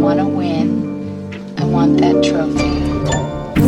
wanna 0.00 0.26
win. 0.26 1.54
I 1.58 1.64
want 1.64 2.00
that 2.00 2.24
trophy. 2.24 2.80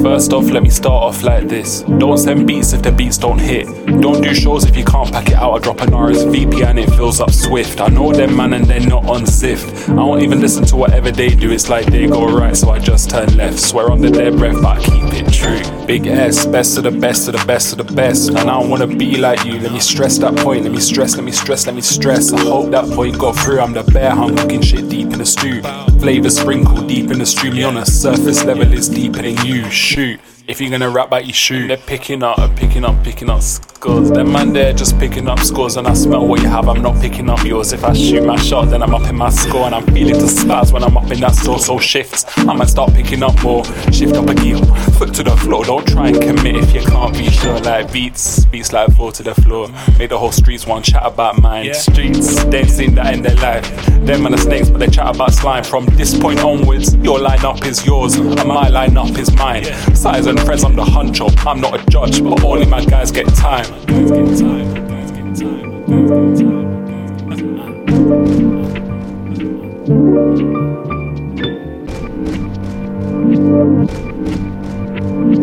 First 0.03 0.32
off, 0.32 0.51
let 0.51 0.64
me 0.64 0.71
start 0.71 1.04
off 1.04 1.22
like 1.22 1.46
this. 1.46 1.82
Don't 1.82 2.16
send 2.16 2.46
beats 2.46 2.72
if 2.72 2.82
the 2.82 2.90
beats 2.90 3.19
don't 3.19 3.38
hit. 3.38 3.66
Don't 4.01 4.21
do 4.21 4.34
shows 4.34 4.64
if 4.64 4.76
you 4.76 4.84
can't 4.84 5.12
pack 5.12 5.29
it 5.29 5.34
out. 5.34 5.53
I 5.53 5.58
drop 5.60 5.80
an 5.82 5.90
RSVP 5.90 6.64
and 6.64 6.79
it 6.79 6.90
fills 6.90 7.21
up 7.21 7.30
swift. 7.30 7.80
I 7.80 7.87
know 7.87 8.13
them 8.13 8.37
man 8.37 8.54
and 8.54 8.64
they're 8.64 8.81
not 8.81 9.08
on 9.08 9.22
Zift. 9.22 9.90
I 9.90 10.03
won't 10.03 10.22
even 10.22 10.40
listen 10.40 10.64
to 10.67 10.76
whatever 10.76 11.13
they 11.13 11.28
do. 11.28 11.53
It's 11.53 11.68
like 11.68 11.87
they 11.87 12.08
go 12.08 12.26
right, 12.26 12.56
so 12.56 12.71
I 12.71 12.80
just 12.80 13.10
turn 13.10 13.37
left. 13.37 13.60
Swear 13.60 13.92
under 13.92 14.10
their 14.10 14.33
breath, 14.33 14.60
but 14.60 14.78
I 14.78 14.80
keep 14.80 15.12
it 15.12 15.33
true. 15.33 15.87
Big 15.87 16.09
S, 16.09 16.46
best 16.46 16.78
of 16.78 16.84
the 16.84 16.91
best 16.91 17.28
of 17.28 17.38
the 17.38 17.45
best 17.46 17.78
of 17.78 17.87
the 17.87 17.95
best. 17.95 18.30
And 18.30 18.38
I 18.38 18.59
don't 18.59 18.70
wanna 18.70 18.88
be 18.88 19.19
like 19.19 19.45
you. 19.45 19.60
Let 19.60 19.73
me 19.73 19.80
stress 19.80 20.19
that 20.19 20.34
point. 20.37 20.64
Let 20.64 20.73
me 20.73 20.80
stress, 20.80 21.14
let 21.14 21.24
me 21.24 21.33
stress, 21.33 21.66
let 21.66 21.77
me 21.77 21.83
stress. 21.83 22.33
I 22.33 22.41
hope 22.41 22.70
that 22.73 22.87
point 22.96 23.19
got 23.19 23.37
through. 23.37 23.60
I'm 23.60 23.73
the 23.73 23.84
bear, 23.84 24.10
I'm 24.10 24.34
cooking 24.36 24.62
shit 24.62 24.88
deep 24.88 25.12
in 25.12 25.19
the 25.19 25.27
stew. 25.27 25.62
Flavor 26.02 26.30
sprinkled 26.30 26.88
deep 26.88 27.12
in 27.12 27.20
the 27.20 27.24
stream. 27.24 27.65
On 27.65 27.77
a 27.77 27.87
surface 27.87 28.42
level 28.42 28.73
is 28.73 28.88
deeper 28.88 29.23
than 29.23 29.37
you. 29.47 29.70
Shoot. 29.70 30.19
If 30.52 30.61
you're 30.61 30.69
gonna 30.69 30.91
rap 30.91 31.06
about 31.06 31.24
your 31.24 31.33
shoe, 31.33 31.66
they're 31.66 31.79
picking 31.79 32.23
up, 32.23 32.37
picking 32.56 32.84
up, 32.84 33.02
picking 33.02 33.30
up 33.30 33.41
scores. 33.41 34.11
Them 34.11 34.33
man 34.33 34.52
there 34.52 34.75
just 34.75 34.98
picking 34.98 35.27
up 35.27 35.38
scores, 35.38 35.78
and 35.78 35.88
I 35.88 35.95
smell 35.95 36.28
what 36.28 36.42
you 36.42 36.48
have. 36.48 36.69
I'm 36.69 36.83
not 36.83 37.01
picking 37.01 37.30
up 37.30 37.42
yours. 37.42 37.73
If 37.73 37.84
I 37.84 37.95
shoot 37.95 38.23
my 38.27 38.37
shot, 38.37 38.69
then 38.69 38.83
I'm 38.83 38.95
up 38.95 39.09
in 39.09 39.16
my 39.16 39.30
score, 39.30 39.65
and 39.65 39.75
I'm 39.75 39.87
feeling 39.87 40.19
the 40.19 40.28
stars 40.28 40.70
when 40.70 40.84
I'm 40.84 40.95
up 40.95 41.11
in 41.11 41.20
that 41.20 41.37
store. 41.37 41.59
So 41.59 41.78
shifts, 41.78 42.27
I 42.37 42.52
might 42.52 42.69
start 42.69 42.92
picking 42.92 43.23
up 43.23 43.42
more. 43.42 43.65
Shift 43.91 44.15
up 44.15 44.28
a 44.28 44.34
gear, 44.34 44.59
foot 44.98 45.15
to 45.15 45.23
the 45.23 45.34
floor. 45.38 45.65
Don't 45.65 45.88
try 45.88 46.09
and 46.09 46.20
commit 46.20 46.56
if 46.56 46.75
you 46.75 46.83
can't 46.83 47.14
be 47.14 47.30
sure. 47.30 47.59
Like 47.61 47.91
beats, 47.91 48.45
beats 48.45 48.75
like 48.75 48.95
fall 48.95 49.11
to 49.11 49.23
the 49.23 49.34
floor. 49.34 49.70
Make 49.98 50.11
the 50.11 50.19
whole 50.19 50.33
streets 50.33 50.66
want 50.66 50.84
chat 50.84 51.06
about 51.06 51.41
mine. 51.41 51.73
Streets, 51.73 52.45
they 52.45 52.59
ain't 52.59 52.70
seen 52.70 52.95
that 52.97 53.14
in 53.14 53.23
their 53.23 53.37
life. 53.37 53.64
Them 54.05 54.27
and 54.27 54.34
the 54.34 54.39
snakes, 54.39 54.69
but 54.69 54.80
they 54.80 54.89
chat 54.89 55.14
about 55.14 55.33
slime. 55.33 55.64
From 55.64 55.87
this 55.97 56.14
point 56.14 56.41
onwards, 56.41 56.94
your 56.97 57.20
lineup 57.20 57.64
is 57.64 57.87
yours, 57.87 58.16
and 58.16 58.37
my 58.47 58.69
lineup 58.69 59.16
is 59.16 59.34
mine. 59.37 59.64
Size 59.97 60.27
and 60.27 60.41
friends, 60.44 60.64
I'm 60.64 60.74
the 60.76 60.84
huncho. 60.84 61.30
I'm 61.46 61.60
not 61.60 61.80
a 61.80 61.86
judge, 61.90 62.22
but 62.22 62.42
only 62.44 62.66
my 62.66 62.84
guys 62.84 63.10
get 63.10 63.26
time. 63.34 63.64
Time. 63.64 64.62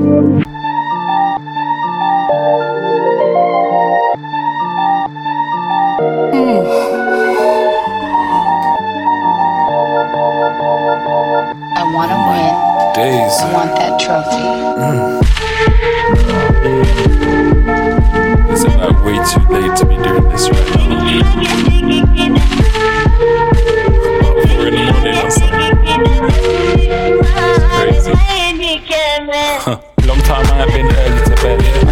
I 0.02 0.48
win. 13.30 13.40
I 13.42 13.54
want 13.54 13.72
that 13.78 14.00
trophy. 14.00 14.44
It's 18.52 18.64
about 18.64 18.96
way 19.06 19.18
too 19.30 19.44
late 19.54 19.76
to 19.78 19.86
be 19.86 19.96
doing 19.98 20.28
this 20.30 20.50
right 20.50 20.70
now. 20.76 20.90
About 24.20 24.36
four 24.50 24.64
in 24.68 24.74
the 24.76 24.82
morning 24.92 25.18
or 25.18 25.32
something. 25.32 25.78
Crazy. 27.78 28.14
Long 30.08 30.22
time 30.22 30.46
I 30.48 30.54
ain't 30.64 30.72
been 30.72 30.88
early 30.88 30.96
to 30.96 30.96
bed. 30.98 31.19
I 31.19 31.19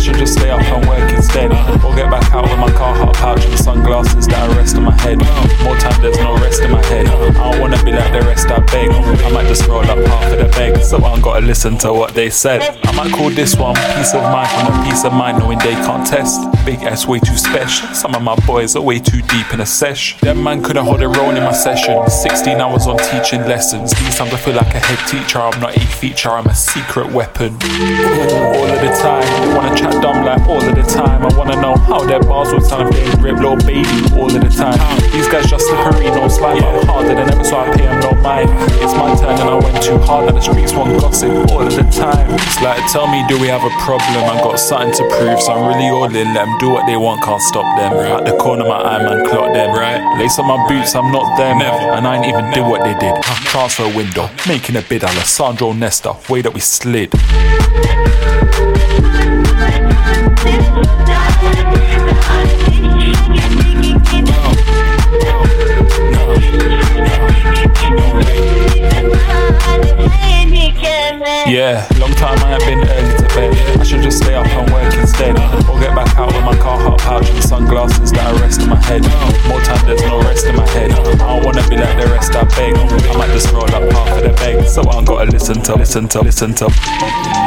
should 0.08 0.16
just 0.18 0.40
stay 0.40 0.50
up 0.50 0.62
and 0.62 0.88
work 0.88 1.12
instead. 1.12 1.52
Or 1.84 1.94
get 1.96 2.10
back 2.10 2.32
out 2.34 2.44
with 2.44 2.60
my 2.60 2.72
car, 2.72 2.96
Carhartt 2.96 3.14
pouch 3.16 3.46
and 3.46 3.60
sunglasses 3.60 4.28
that 4.28 4.56
rest 4.56 4.76
on 4.78 4.84
my 4.84 4.96
head. 5.02 5.18
More 5.64 5.76
time, 5.76 6.02
there's 6.02 6.18
no 6.20 6.36
rest 6.36 6.62
in 6.62 6.72
my 6.72 6.84
head. 6.86 7.08
I 7.08 7.52
don't 7.52 7.60
wanna 7.60 7.84
be 7.84 7.92
like 7.92 8.12
the 8.14 8.22
rest, 8.22 8.48
I 8.48 8.60
beg. 8.60 8.90
I 8.92 9.30
might 9.32 9.48
just 9.48 9.68
roll 9.68 9.84
up 9.84 10.00
half 10.00 10.32
of 10.32 10.40
the 10.40 10.48
bag, 10.56 10.82
so 10.82 11.04
I 11.04 11.20
gotta 11.20 11.46
listen 11.46 11.78
to 11.80 11.92
what 11.92 12.14
they 12.14 12.30
said. 12.30 12.62
I 12.86 12.92
might 12.94 13.12
call 13.12 13.30
this 13.30 13.56
one 13.58 13.76
peace 13.96 14.14
of 14.14 14.24
mind 14.24 14.50
from 14.50 14.80
a 14.80 14.84
peace 14.86 15.04
of 15.04 15.14
mind, 15.14 15.40
knowing 15.40 15.60
they 15.60 15.76
can't 15.76 16.08
test. 16.08 16.40
Big 16.68 16.84
ass 16.84 17.08
way 17.08 17.18
too 17.18 17.38
special. 17.38 17.88
Some 17.96 18.14
of 18.14 18.22
my 18.22 18.36
boys 18.46 18.76
are 18.76 18.82
way 18.82 19.00
too 19.00 19.22
deep 19.22 19.54
in 19.54 19.62
a 19.62 19.66
sesh. 19.66 20.20
That 20.20 20.36
man 20.36 20.62
couldn't 20.62 20.84
hold 20.84 21.00
their 21.00 21.16
own 21.16 21.38
in 21.38 21.44
my 21.44 21.54
session. 21.54 21.96
16 22.10 22.60
hours 22.60 22.88
on 22.88 22.98
teaching 22.98 23.40
lessons. 23.48 23.92
These 23.92 24.18
times 24.18 24.34
I 24.34 24.36
feel 24.36 24.56
like 24.56 24.76
a 24.76 24.80
head 24.80 25.00
teacher. 25.08 25.40
I'm 25.40 25.58
not 25.62 25.78
a 25.78 25.80
feature, 25.80 26.32
I'm 26.32 26.46
a 26.46 26.54
secret 26.54 27.08
weapon. 27.08 27.54
All 27.56 28.68
of 28.68 28.80
the 28.84 28.92
time, 29.00 29.56
wanna 29.56 29.78
chat 29.80 29.96
dumb 30.04 30.26
like 30.26 30.44
all 30.44 30.60
of 30.60 30.76
the 30.76 30.84
time. 30.84 31.24
I 31.24 31.32
wanna 31.38 31.56
know 31.62 31.78
how 31.88 32.04
their 32.04 32.20
bars 32.20 32.52
would 32.52 32.64
sound 32.64 32.94
if 32.94 33.16
they 33.16 33.22
rip 33.22 33.40
little 33.40 33.56
baby 33.64 33.88
all 34.20 34.28
of 34.28 34.36
the 34.36 34.52
time. 34.52 34.76
These 35.16 35.30
guys 35.30 35.48
just 35.48 35.66
slippery, 35.68 36.12
no 36.12 36.28
slime. 36.28 36.62
I'm 36.62 36.86
harder 36.86 37.16
than 37.16 37.32
ever, 37.32 37.46
so 37.46 37.60
I 37.64 37.72
pay 37.78 37.88
them 37.88 38.02
no 38.02 38.12
mind. 38.20 38.52
It's 38.84 38.92
my 38.92 39.16
turn 39.16 39.40
and 39.40 39.50
I 39.50 39.56
went 39.56 39.82
too 39.82 40.00
hard, 40.00 40.28
and 40.28 40.36
the 40.36 40.42
streets 40.42 40.74
want 40.74 41.00
gossip 41.00 41.32
all 41.48 41.64
of 41.64 41.72
the 41.72 41.88
time. 41.96 42.28
It's 42.44 42.60
like, 42.60 42.84
tell 42.92 43.08
me, 43.08 43.24
do 43.30 43.40
we 43.40 43.48
have 43.48 43.64
a 43.64 43.72
problem? 43.80 44.28
I 44.28 44.36
got 44.44 44.60
something 44.60 44.92
to 45.00 45.04
prove, 45.16 45.40
so 45.40 45.54
I'm 45.54 45.64
really 45.64 45.88
all 45.88 46.14
in. 46.14 46.34
Them 46.34 46.57
do 46.60 46.70
what 46.70 46.86
they 46.88 46.98
want, 46.98 47.24
can't 47.24 47.42
stop 47.42 47.66
them. 47.78 47.94
At 47.94 48.26
the 48.26 48.38
corner, 48.38 48.66
my 48.66 48.78
eye 48.78 49.04
man 49.04 49.26
clock 49.30 49.54
them. 49.54 49.76
Right. 49.76 50.02
Lace 50.20 50.40
up 50.40 50.46
my 50.46 50.58
boots, 50.68 50.96
I'm 50.96 51.12
not 51.12 51.38
them. 51.38 51.62
And 51.62 52.08
I 52.08 52.18
ain't 52.18 52.26
even 52.26 52.52
did 52.52 52.62
what 52.62 52.84
they 52.84 52.98
did. 52.98 53.22
Transfer 53.24 53.88
window, 53.96 54.30
making 54.48 54.76
a 54.76 54.82
bid. 54.82 55.04
Alessandro 55.04 55.74
Nesta, 55.74 56.16
way 56.30 56.42
that 56.42 56.54
we 56.54 56.60
slid. 56.60 57.12
Yeah, 70.80 71.88
long 71.98 72.12
time 72.14 72.38
I 72.44 72.50
have 72.50 72.62
been 72.62 72.80
early 72.80 73.18
to 73.18 73.28
bed. 73.34 73.80
I 73.80 73.84
should 73.84 74.02
just 74.02 74.18
stay 74.18 74.36
up 74.36 74.46
and 74.48 74.72
work 74.72 74.94
instead. 74.94 75.36
Or 75.70 75.80
get 75.80 75.96
back 75.96 76.16
out 76.18 76.28
with 76.28 76.44
my 76.44 76.56
Carhartt 76.56 77.00
pouch 77.00 77.30
and 77.30 77.44
sunglasses 77.44 78.12
that 78.12 78.34
are 78.34 78.40
rest 78.42 78.62
in 78.62 78.70
my 78.70 78.76
head. 78.84 79.02
More 79.48 79.62
time, 79.62 79.86
there's 79.86 80.02
no 80.02 80.20
rest 80.22 80.46
in 80.46 80.56
my 80.56 80.68
head. 80.70 80.92
I 80.92 81.04
don't 81.04 81.46
wanna 81.46 81.68
be 81.70 81.78
like 81.78 81.98
the 81.98 82.08
rest, 82.12 82.36
I 82.36 82.44
beg. 82.44 82.76
I 82.78 83.18
might 83.18 83.32
just 83.32 83.52
roll 83.52 83.64
up 83.64 83.92
half 83.92 84.18
of 84.18 84.24
the 84.24 84.34
bag, 84.38 84.68
so 84.68 84.82
I 84.84 84.98
ain't 84.98 85.08
gotta 85.08 85.32
listen 85.32 85.62
to, 85.64 85.76
listen 85.76 86.08
to, 86.10 86.22
listen 86.22 86.54
to. 86.56 87.47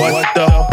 What 0.00 0.34
the 0.34 0.69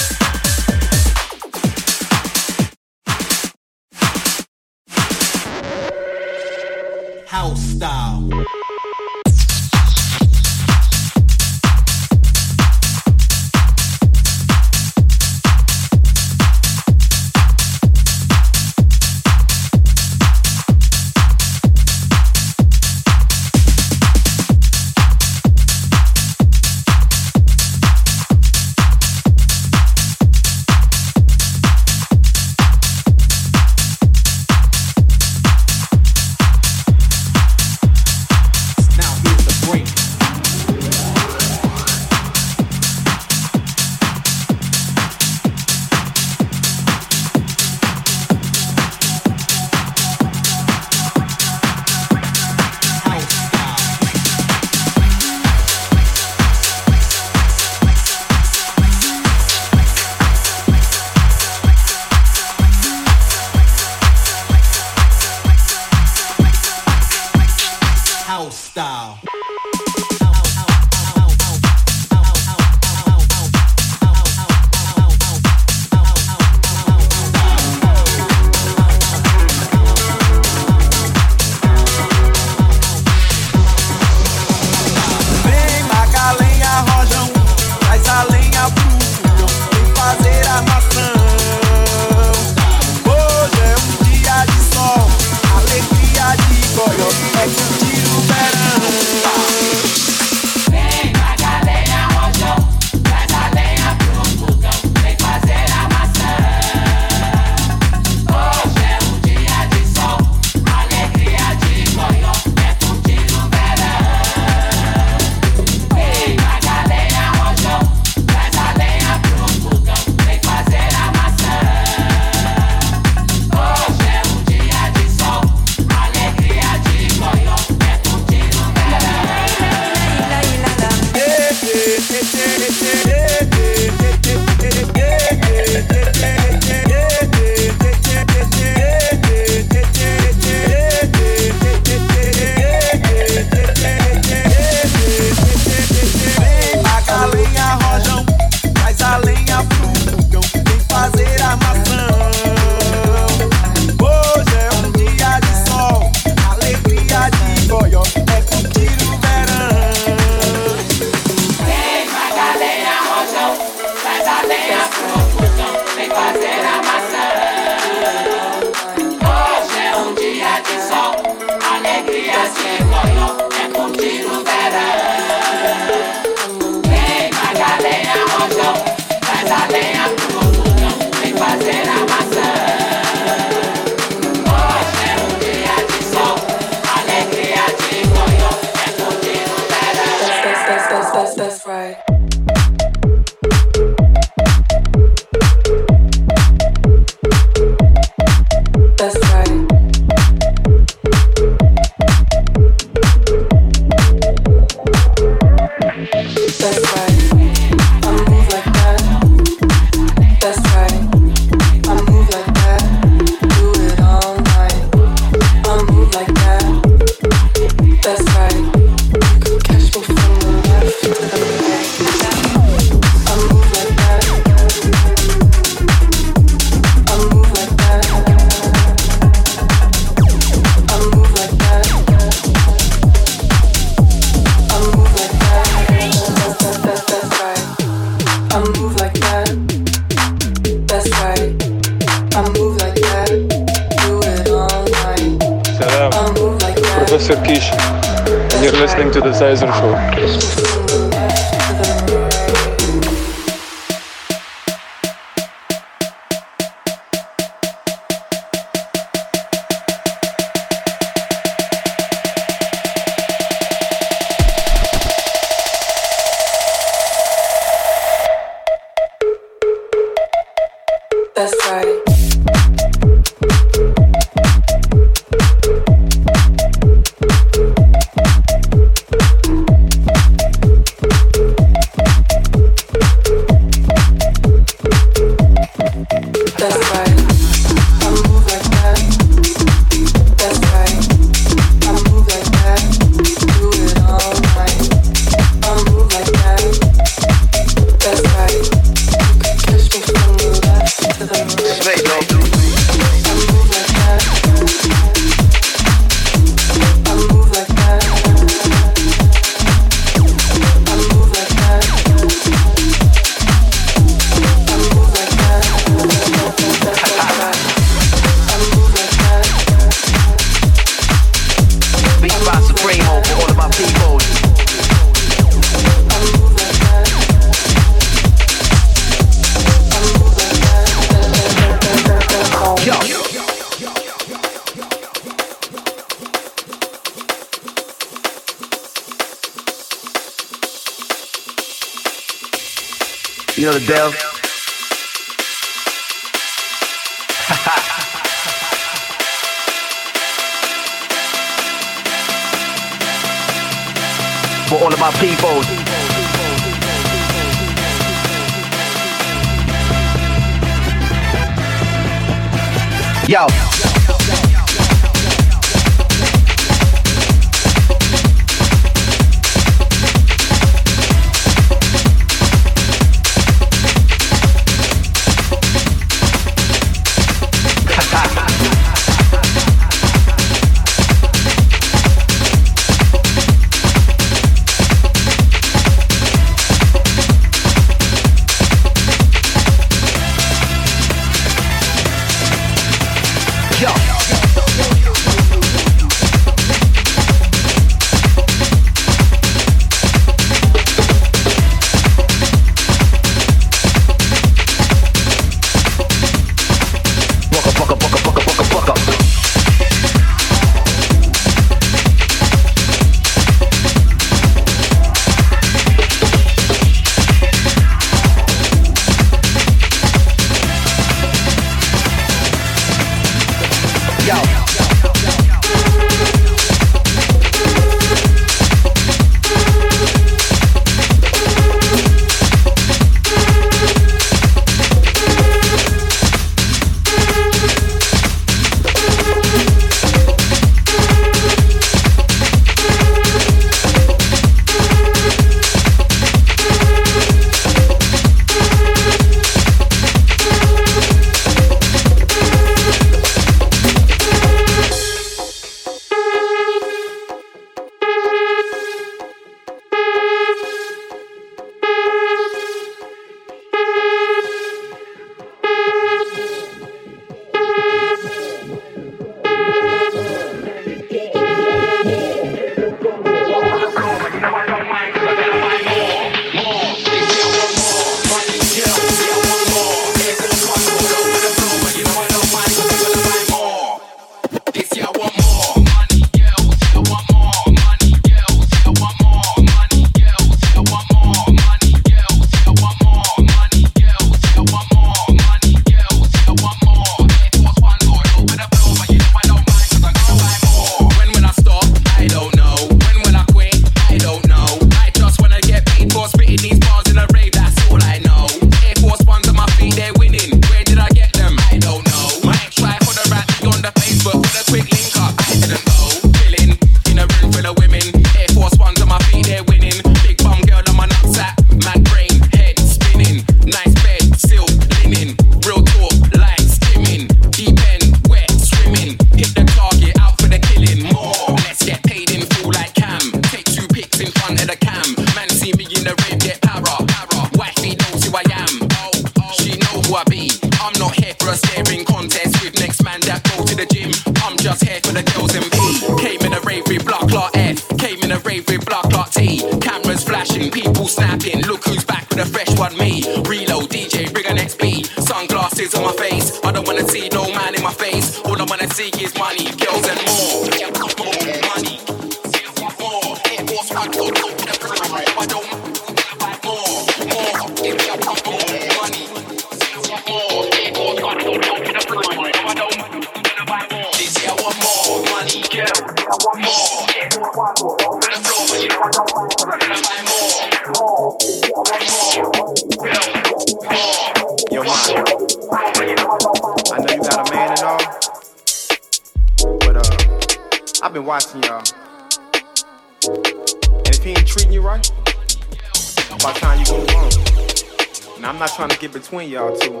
between 599.26 599.50
y'all 599.50 599.76
two. 599.76 600.00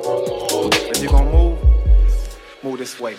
If 0.72 1.02
you're 1.02 1.10
gonna 1.10 1.32
move, 1.32 1.58
move 2.62 2.78
this 2.78 3.00
way. 3.00 3.16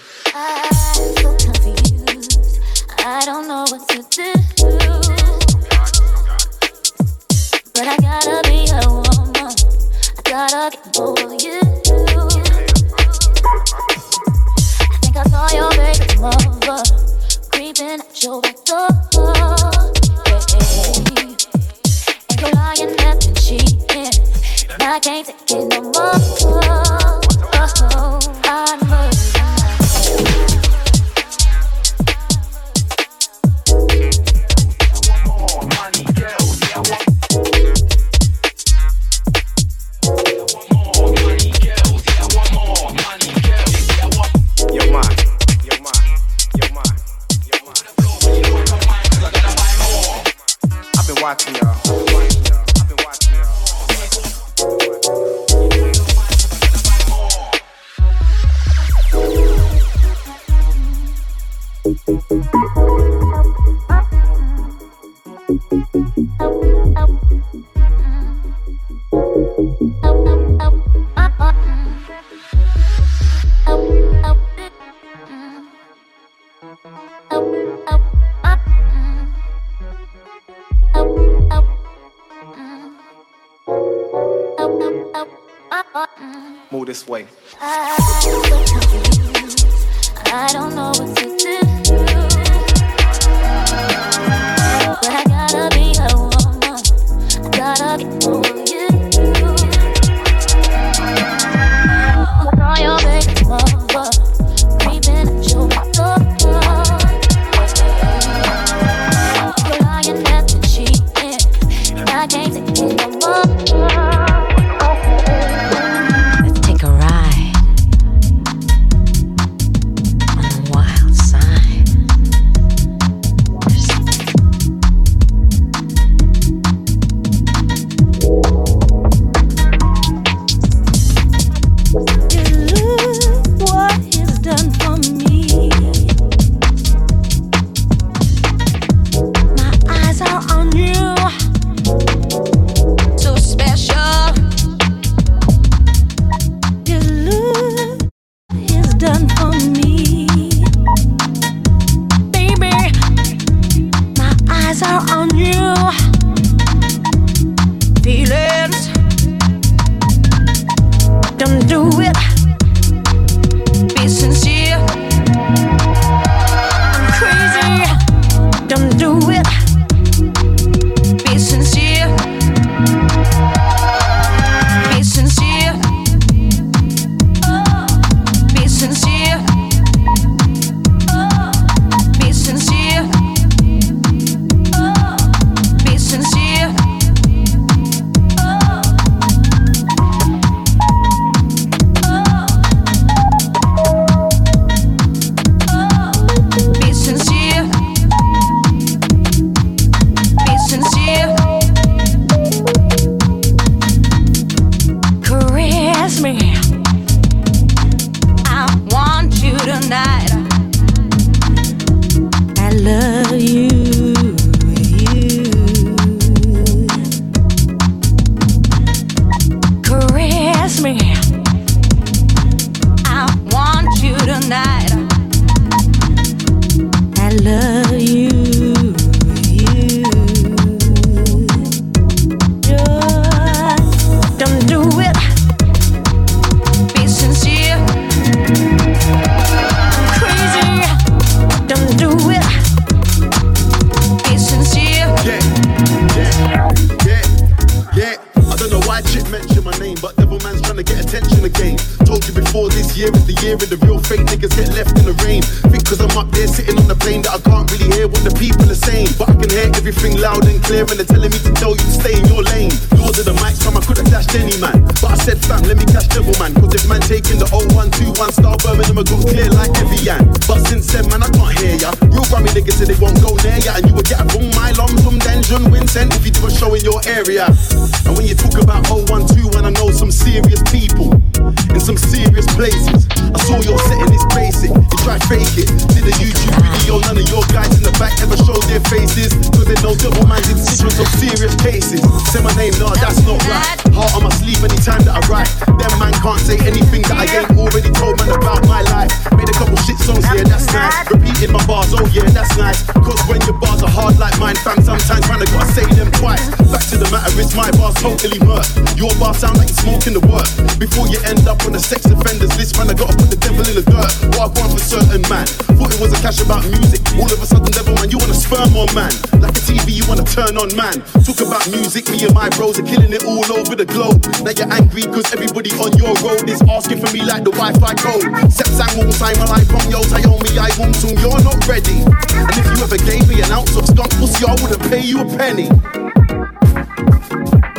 on 320.58 320.76
man. 320.76 320.94
Talk 321.24 321.40
about 321.46 321.70
music, 321.70 322.10
me 322.10 322.26
and 322.26 322.34
my 322.34 322.50
bros 322.50 322.80
are 322.80 322.86
killing 322.86 323.14
it 323.14 323.24
all 323.24 323.46
over 323.54 323.76
the 323.76 323.86
globe. 323.86 324.26
Now 324.42 324.52
you're 324.52 324.72
angry 324.74 325.04
cause 325.04 325.32
everybody 325.32 325.70
on 325.78 325.94
your 325.98 326.14
road 326.26 326.50
is 326.50 326.62
asking 326.66 327.00
for 327.00 327.14
me 327.14 327.22
like 327.22 327.44
the 327.44 327.54
Wi-Fi 327.54 327.94
code. 328.02 328.26
Sepsang 328.50 328.98
will 328.98 329.14
time 329.14 329.38
my 329.38 329.46
life 329.46 329.70
on 329.70 329.86
yo, 329.90 330.02
Tayomi, 330.10 330.58
I 330.58 330.74
won't 330.80 330.96
soon, 330.96 331.16
you're 331.22 331.42
not 331.46 331.62
ready. 331.68 332.02
And 332.02 332.56
if 332.58 332.66
you 332.74 332.78
ever 332.84 332.98
gave 332.98 333.30
me 333.30 333.42
an 333.42 333.52
ounce 333.52 333.76
of 333.78 333.86
skunk 333.86 334.12
pussy, 334.18 334.46
I 334.46 334.54
wouldn't 334.58 334.84
pay 334.90 335.02
you 335.02 335.22
a 335.22 335.28
penny. 335.38 335.70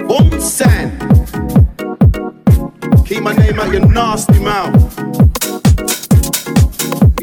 Boom 0.07 0.41
sand. 0.41 0.95
Keep 3.07 3.23
my 3.23 3.35
name 3.35 3.59
out 3.59 3.73
your 3.73 3.87
nasty 3.91 4.39
mouth. 4.39 4.77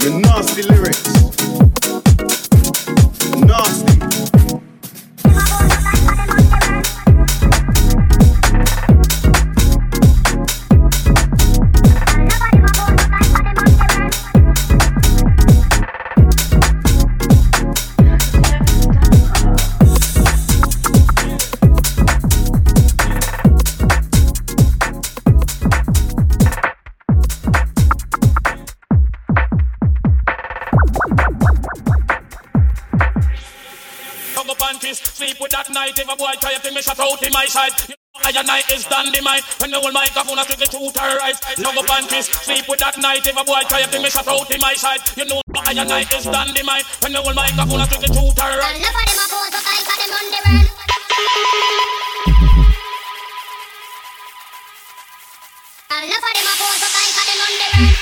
Your 0.03 0.20
nasty 0.20 0.64
lyrics. 0.64 1.14
Out 37.16 37.24
in 37.26 37.32
my 37.32 37.45
know, 37.45 37.72
I 38.24 38.32
and 38.36 38.47
night 38.47 38.72
is 38.72 38.86
dynamite. 38.86 39.43
When 39.59 39.72
the 39.72 39.80
whole 39.80 39.91
microphone 39.91 40.38
has 40.38 40.47
to 40.47 40.57
get 40.57 40.72
to 40.72 40.91
terrorize. 40.91 41.39
Love 41.59 41.78
up 41.78 41.86
panties. 41.86 42.28
Sleep 42.28 42.68
with 42.68 42.80
that 42.80 42.97
night. 42.99 43.28
If 43.28 43.36
a 43.36 43.43
boy 43.43 43.61
try 43.68 43.84
to 43.84 43.99
me 43.99 44.09
shut 44.09 44.28
out 44.28 44.51
in 44.51 44.59
my 44.59 44.74
side. 44.74 44.99
You 45.16 45.26
know, 45.26 45.41
I 45.55 45.72
and 45.72 45.89
night 45.89 46.11
is 46.13 46.26
dynamite. 46.26 46.86
When 47.03 47.13
the 47.13 47.22
whole 47.22 47.34
microphone 47.34 47.80
has 47.80 47.89
to 47.89 47.99
get 47.99 48.11
to 48.11 48.34
terrorize. 48.36 48.80
Enough 48.80 48.95
of 48.95 49.05
them 49.07 49.20
a 49.20 49.28
pose 49.32 49.55
up 49.55 49.63
like 49.63 49.88
them 49.99 50.11
on 50.16 50.26
the 50.32 50.39
run. 50.43 50.66
Enough 55.95 56.24
of 56.24 56.34
them 56.36 56.47
a 56.47 56.53
pose 56.59 56.84
up 56.84 56.93
like 56.95 57.16
them 57.16 57.39
on 57.45 57.53
the 57.59 57.68
run. 57.76 57.95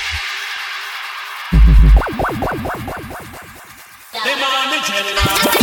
Them 4.14 4.42
are 4.42 4.66
me 4.72 4.78
general. 4.86 5.14
Enough 5.14 5.34
of 5.34 5.42
them 5.42 5.54
a 5.54 5.58
pose 5.58 5.63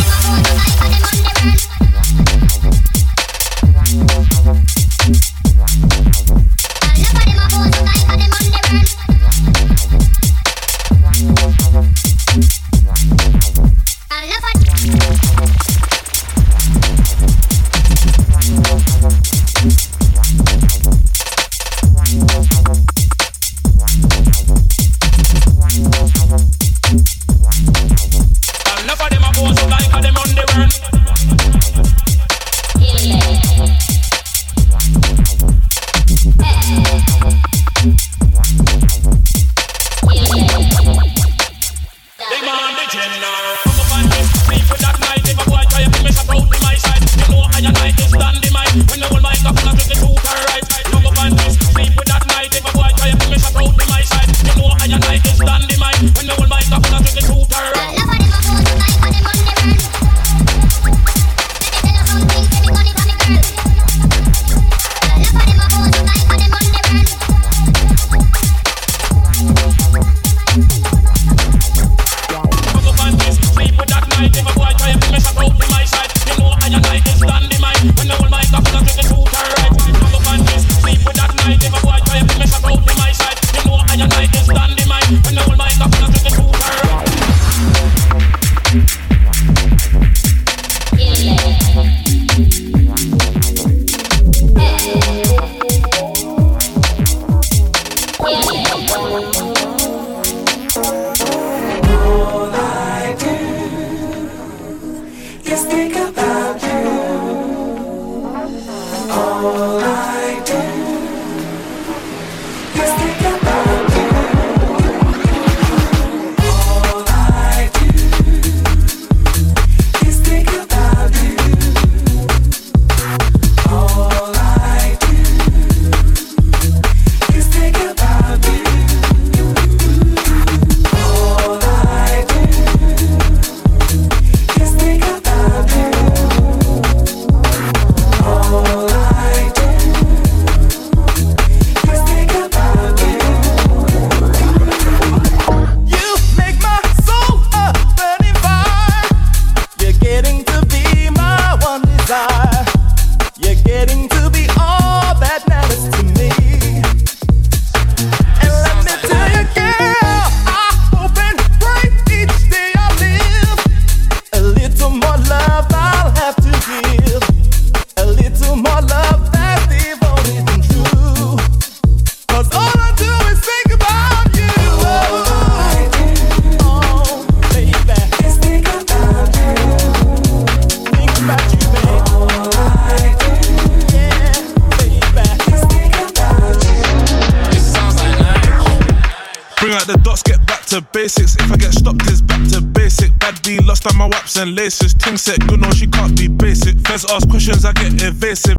and 194.37 194.55
laces. 194.55 194.93
Ting 194.93 195.17
set, 195.17 195.39
you 195.49 195.57
know 195.57 195.69
she 195.71 195.87
can't 195.87 196.17
be 196.17 196.27
basic. 196.27 196.79
Feds 196.87 197.05
ask 197.11 197.27
questions, 197.29 197.65
I 197.65 197.73
get 197.73 198.01
evasive. 198.03 198.57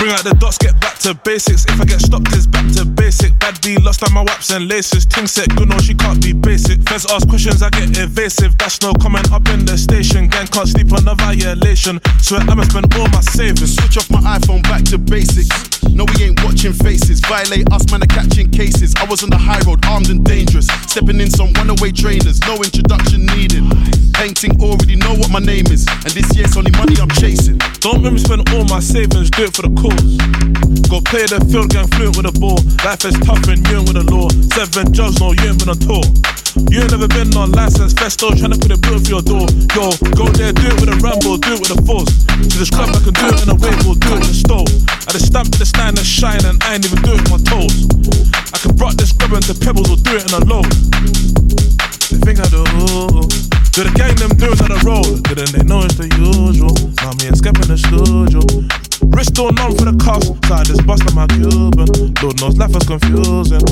Bring 0.00 0.12
out 0.12 0.24
the 0.24 0.32
dots, 0.40 0.56
get 0.56 0.80
back 0.80 0.96
to 1.04 1.12
basics. 1.12 1.68
If 1.68 1.76
I 1.76 1.84
get 1.84 2.00
stopped, 2.00 2.32
it's 2.32 2.46
back 2.46 2.64
to 2.80 2.86
basic. 2.88 3.38
Bad 3.38 3.60
B 3.60 3.76
lost 3.76 4.00
on 4.00 4.14
my 4.16 4.24
waps 4.24 4.48
and 4.48 4.64
laces. 4.66 5.04
Ting 5.04 5.26
set, 5.26 5.54
good 5.56 5.68
no, 5.68 5.76
she 5.76 5.92
can't 5.92 6.16
be 6.24 6.32
basic. 6.32 6.80
Feds 6.88 7.04
ask 7.12 7.28
questions, 7.28 7.60
I 7.60 7.68
get 7.68 7.92
evasive. 8.00 8.56
That's 8.56 8.80
no 8.80 8.94
comment 8.94 9.30
up 9.30 9.46
in 9.52 9.66
the 9.68 9.76
station. 9.76 10.28
Gang 10.28 10.46
can't 10.46 10.72
sleep 10.72 10.88
on 10.96 11.04
a 11.04 11.14
violation. 11.14 12.00
Swear 12.24 12.40
I'ma 12.48 12.64
spend 12.64 12.88
all 12.96 13.12
my 13.12 13.20
savings. 13.20 13.76
Switch 13.76 14.00
off 14.00 14.08
my 14.08 14.40
iPhone 14.40 14.62
back 14.64 14.88
to 14.88 14.96
basics. 14.96 15.52
No, 15.92 16.08
we 16.16 16.32
ain't 16.32 16.40
watching 16.48 16.72
faces. 16.72 17.20
Violate 17.20 17.68
us, 17.68 17.84
man, 17.92 18.00
are 18.00 18.08
catching 18.08 18.48
cases. 18.48 18.96
I 18.96 19.04
was 19.04 19.20
on 19.22 19.28
the 19.28 19.36
high 19.36 19.60
road, 19.68 19.84
armed 19.84 20.08
and 20.08 20.24
dangerous. 20.24 20.64
Stepping 20.88 21.20
in 21.20 21.28
some 21.28 21.52
runaway 21.60 21.92
trainers, 21.92 22.40
no 22.48 22.56
introduction 22.56 23.26
needed. 23.36 23.68
Painting 24.16 24.56
already 24.64 24.96
know 24.96 25.12
what 25.20 25.28
my 25.28 25.44
name 25.44 25.68
is. 25.68 25.84
And 26.08 26.12
this 26.16 26.32
year's 26.32 26.56
only 26.56 26.72
money 26.80 26.96
I'm 26.96 27.12
chasing. 27.20 27.60
Don't 27.84 28.00
make 28.00 28.16
me 28.16 28.18
spend 28.18 28.48
all 28.56 28.64
my 28.64 28.80
savings, 28.80 29.28
do 29.28 29.44
it 29.44 29.52
for 29.52 29.68
the 29.68 29.72
cause. 29.76 29.89
Go 30.90 30.98
play 31.02 31.26
the 31.26 31.38
field, 31.50 31.70
gang 31.70 31.86
fluent 31.94 32.18
with 32.18 32.26
the 32.26 32.34
ball. 32.38 32.58
Life 32.82 33.06
is 33.06 33.14
tough 33.22 33.46
and 33.46 33.62
you 33.70 33.78
ain't 33.78 33.86
with 33.86 33.98
the 33.98 34.06
law. 34.10 34.26
Seven 34.54 34.90
jobs, 34.90 35.22
no, 35.22 35.30
you 35.30 35.50
ain't 35.50 35.58
been 35.58 35.70
on 35.70 35.78
tour. 35.78 36.02
You 36.66 36.82
ain't 36.82 36.90
never 36.90 37.06
been 37.06 37.30
on 37.38 37.54
license, 37.54 37.94
festo, 37.94 38.34
trying 38.34 38.50
to 38.50 38.58
put 38.58 38.74
a 38.74 38.78
bill 38.78 38.98
for 38.98 39.10
your 39.18 39.22
door. 39.22 39.46
Yo, 39.70 39.94
go 40.18 40.26
there, 40.34 40.50
do 40.50 40.66
it 40.66 40.76
with 40.82 40.90
a 40.90 40.98
Rambo, 40.98 41.38
do 41.38 41.54
it 41.54 41.60
with 41.62 41.72
a 41.74 41.80
force. 41.86 42.10
To 42.26 42.56
this 42.58 42.74
club, 42.74 42.90
I 42.90 42.98
can 42.98 43.14
do 43.14 43.26
it 43.30 43.38
in 43.46 43.48
a 43.54 43.58
wave, 43.58 43.78
or 43.86 43.94
do 43.94 44.18
it 44.18 44.26
in 44.26 44.30
a 44.30 44.34
stove. 44.34 44.70
I 45.06 45.14
just 45.14 45.30
stamp 45.30 45.54
the 45.54 45.66
stand 45.66 45.94
and 45.94 46.06
shine, 46.06 46.42
and 46.42 46.58
I 46.66 46.74
ain't 46.74 46.86
even 46.86 46.98
do 47.06 47.14
it 47.14 47.22
with 47.22 47.38
my 47.38 47.42
toes. 47.46 47.86
I 48.50 48.58
can 48.58 48.74
brought 48.74 48.98
this 48.98 49.14
burn 49.14 49.42
to 49.46 49.54
pebbles 49.54 49.90
or 49.94 49.98
do 50.02 50.18
it 50.18 50.26
in 50.26 50.34
a 50.34 50.42
load. 50.42 50.66
They 52.10 52.18
think 52.18 52.42
I 52.42 52.50
do. 52.50 52.66
Do 53.70 53.86
the 53.86 53.94
gang 53.94 54.18
them 54.18 54.34
doing 54.34 54.58
at 54.58 54.74
the 54.74 54.82
road? 54.82 55.22
Didn't 55.30 55.54
they 55.54 55.62
know 55.62 55.86
it's 55.86 55.94
the 55.94 56.10
usual? 56.18 56.74
Me 57.22 57.28
and 57.28 57.38
Skep 57.38 57.54
in 57.62 57.68
the 57.70 57.78
studio. 57.78 58.89
Wrist 59.10 59.38
all 59.38 59.52
numb 59.52 59.76
for 59.76 59.86
the 59.86 59.96
cost. 60.02 60.34
so 60.46 60.54
I 60.54 60.62
just 60.64 60.86
bust 60.86 61.04
like 61.04 61.14
my 61.14 61.26
Cuban. 61.26 61.88
Lord 62.22 62.40
knows 62.40 62.56
life 62.56 62.74
was 62.74 62.86
confusing. 62.86 63.62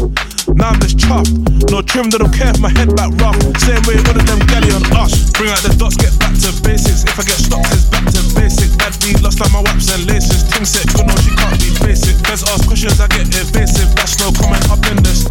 Now 0.56 0.72
I'm 0.72 0.80
just 0.80 0.96
chuffed, 0.98 1.30
no 1.70 1.82
trim, 1.82 2.10
they 2.10 2.18
don't 2.18 2.32
care 2.32 2.50
if 2.50 2.58
my 2.58 2.72
head 2.72 2.90
back 2.96 3.12
rough. 3.20 3.36
Same 3.60 3.78
way 3.84 4.00
all 4.00 4.16
of 4.16 4.26
them 4.26 4.40
galley 4.48 4.72
on 4.72 4.82
us. 4.96 5.30
Bring 5.36 5.50
out 5.52 5.60
the 5.60 5.70
dots, 5.76 5.94
get 5.94 6.10
back 6.18 6.34
to 6.40 6.50
basics. 6.64 7.04
If 7.04 7.14
I 7.14 7.22
get 7.22 7.38
stopped, 7.38 7.70
it's 7.70 7.86
back 7.86 8.06
to 8.16 8.22
basic. 8.34 8.72
Bad 8.80 8.96
be 9.04 9.12
lost 9.20 9.38
like 9.38 9.52
my 9.52 9.60
waps 9.60 9.92
and 9.92 10.02
laces. 10.08 10.48
Ting 10.48 10.64
set, 10.64 10.88
good 10.96 11.06
no, 11.06 11.14
she 11.20 11.30
can't 11.36 11.58
be 11.60 11.70
basic. 11.84 12.16
Let's 12.26 12.42
ask 12.48 12.66
questions, 12.66 12.98
I 12.98 13.06
get 13.08 13.28
evasive. 13.28 13.92
That's 13.94 14.18
no 14.18 14.32
comment 14.34 14.64
up 14.72 14.82
in 14.90 14.98
this. 15.04 15.28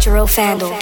Jerome 0.00 0.28
Fandle. 0.28 0.72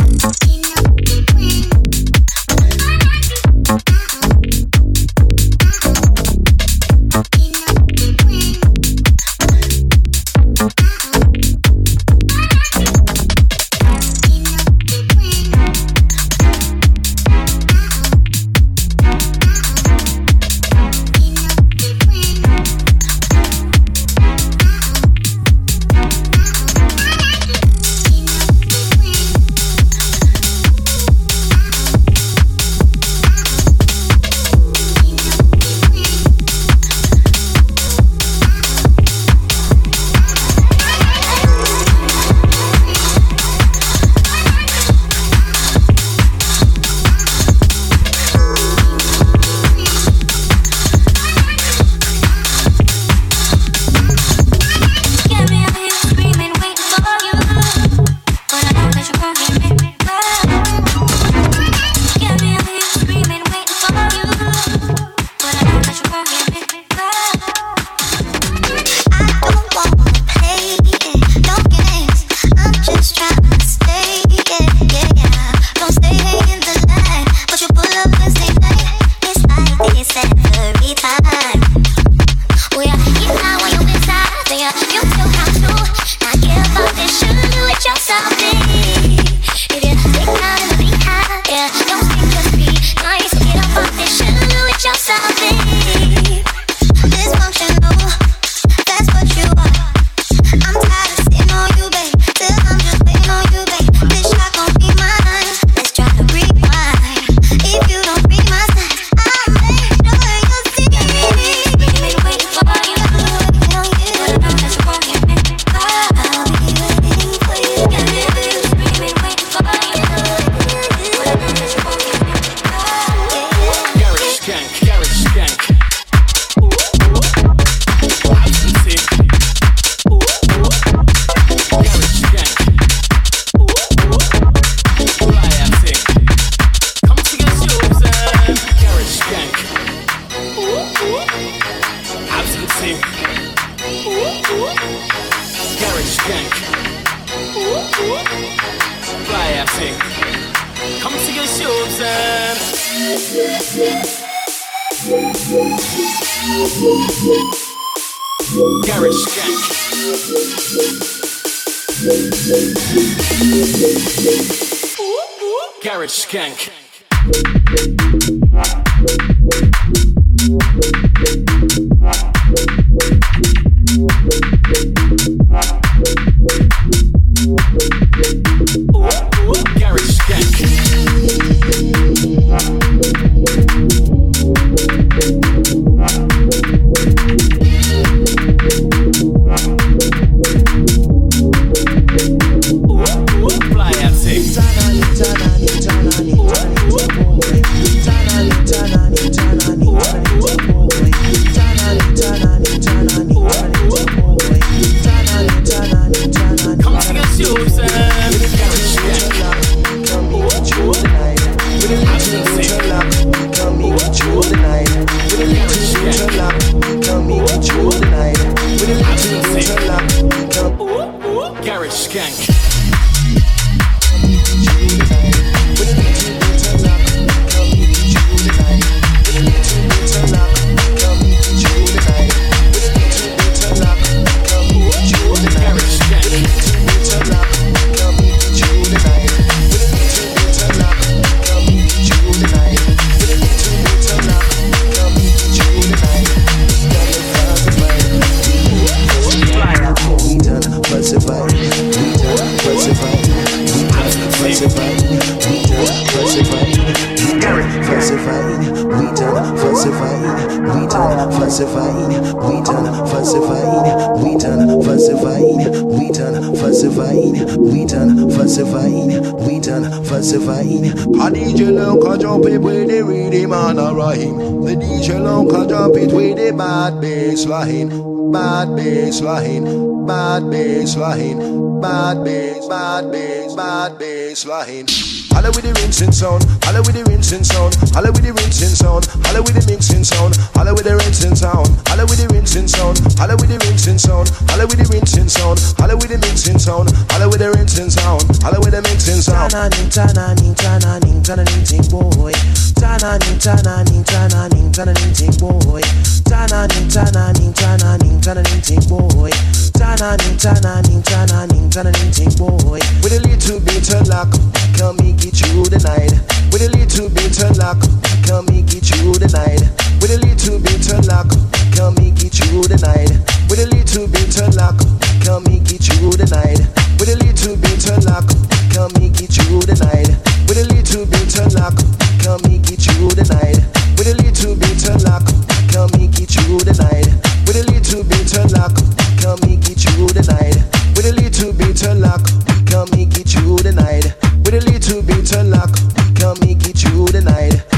Sound, 298.18 298.42
holla 298.42 298.60
with 298.60 298.72
the 298.72 298.82
mixing 298.82 299.20
sound. 299.20 299.50
Tana 299.50 299.68
ning 299.70 299.88
tana 299.88 300.34
ning 300.40 300.54
tana 300.54 301.00
ning 301.00 301.22
tana 301.22 301.44
ning 301.44 301.64
ting 301.64 301.84
boy. 301.88 302.32
Tana 302.76 303.18
ning 303.18 303.38
tana 303.38 303.84
ning 303.88 304.04
tana 304.04 304.48
ning 304.52 304.72
tana 304.72 304.92
ning 304.92 305.12
ting 305.14 305.34
boy. 305.40 305.82
Tana 306.24 306.68
ning 306.72 306.88
tana 306.88 307.32
ning 307.38 307.52
tana 307.52 307.98
ning 308.02 308.20
tana 308.20 308.42
ning 308.42 308.60
ting 308.60 308.82
boy. 308.88 309.30
Tana 309.72 310.16
ning 310.22 310.36
tana 310.36 310.82
ning 310.88 311.02
tana 311.02 311.46
ning 311.48 311.70
tana 311.70 311.90
ning 311.92 312.12
ting 312.12 312.32
boy. 312.36 312.80
With 313.02 313.16
a 313.16 313.20
little 313.20 313.60
bit 313.60 313.88
of 313.94 314.08
luck, 314.08 314.30
come 314.76 314.96
me 315.00 315.12
get 315.12 315.40
you 315.40 315.64
tonight. 315.64 316.12
With 316.52 316.62
a 316.62 316.70
little 316.72 317.08
bit 317.08 317.36
of 317.42 317.56
luck, 317.56 317.80
come 318.26 318.46
me 318.46 318.62
get 318.62 318.88
you 318.90 319.14
tonight. 319.14 319.62
With 320.03 320.11
a 320.11 320.18
little 320.18 320.59
bit 320.59 320.82
of 320.90 321.07
luck, 321.07 321.30
come 321.78 321.94
me 322.03 322.11
get 322.11 322.34
you 322.34 322.59
tonight. 322.66 323.07
With 323.46 323.62
a 323.62 323.70
little 323.70 324.11
bit 324.11 324.34
of 324.42 324.50
luck, 324.59 324.74
come 325.22 325.46
me 325.46 325.62
get 325.62 325.86
you 325.86 326.11
tonight. 326.11 326.59
With 326.98 327.07
a 327.07 327.14
little 327.22 327.55
bit 327.55 327.86
of 327.86 328.03
luck, 328.03 328.26
come 328.74 328.90
me 328.98 329.14
get 329.14 329.30
you 329.38 329.62
tonight. 329.62 330.11
With 330.50 330.59
a 330.59 330.66
little 330.74 331.07
bit 331.07 331.38
of 331.38 331.55
luck, 331.55 331.78
come 332.18 332.42
me 332.50 332.59
get 332.59 332.82
you 332.82 333.14
tonight. 333.14 333.62
With 333.94 334.11
a 334.11 334.18
little 334.18 334.59
bit 334.59 334.82
of 334.90 335.07
luck, 335.07 335.22
come 335.70 335.86
me 335.94 336.11
get 336.11 336.34
you 336.34 336.59
tonight. 336.59 337.07
With 337.46 337.62
a 337.62 337.64
little 337.70 338.03
bit 338.03 338.34
of 338.42 338.50
luck, 338.59 338.74
come 339.22 339.38
me 339.46 339.55
get 339.55 339.86
you 339.86 340.11
tonight. 340.11 340.59
With 340.98 341.07
a 341.07 341.14
little 341.14 341.55
bit 341.55 341.78
of 341.86 342.03
luck, 342.03 342.26
come 342.66 342.90
me 342.90 343.07
get 343.07 343.38
you 343.38 343.55
tonight. 343.62 344.18
With 344.42 344.59
a 344.59 344.62
little 344.66 344.98
bit 345.07 345.30
of 345.30 345.46
luck, 345.46 345.70
come 346.18 346.42
me 346.42 346.59
get 346.59 346.82
you 346.82 347.07
tonight. 347.07 347.55
With 347.55 347.70
a 347.70 347.72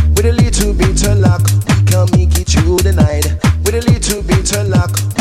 you 2.76 2.82
tonight. 2.82 3.26
With 3.64 3.74
a 3.74 3.82
little 3.90 4.22
bit 4.22 4.56
of 4.56 4.68
luck, 4.68 5.13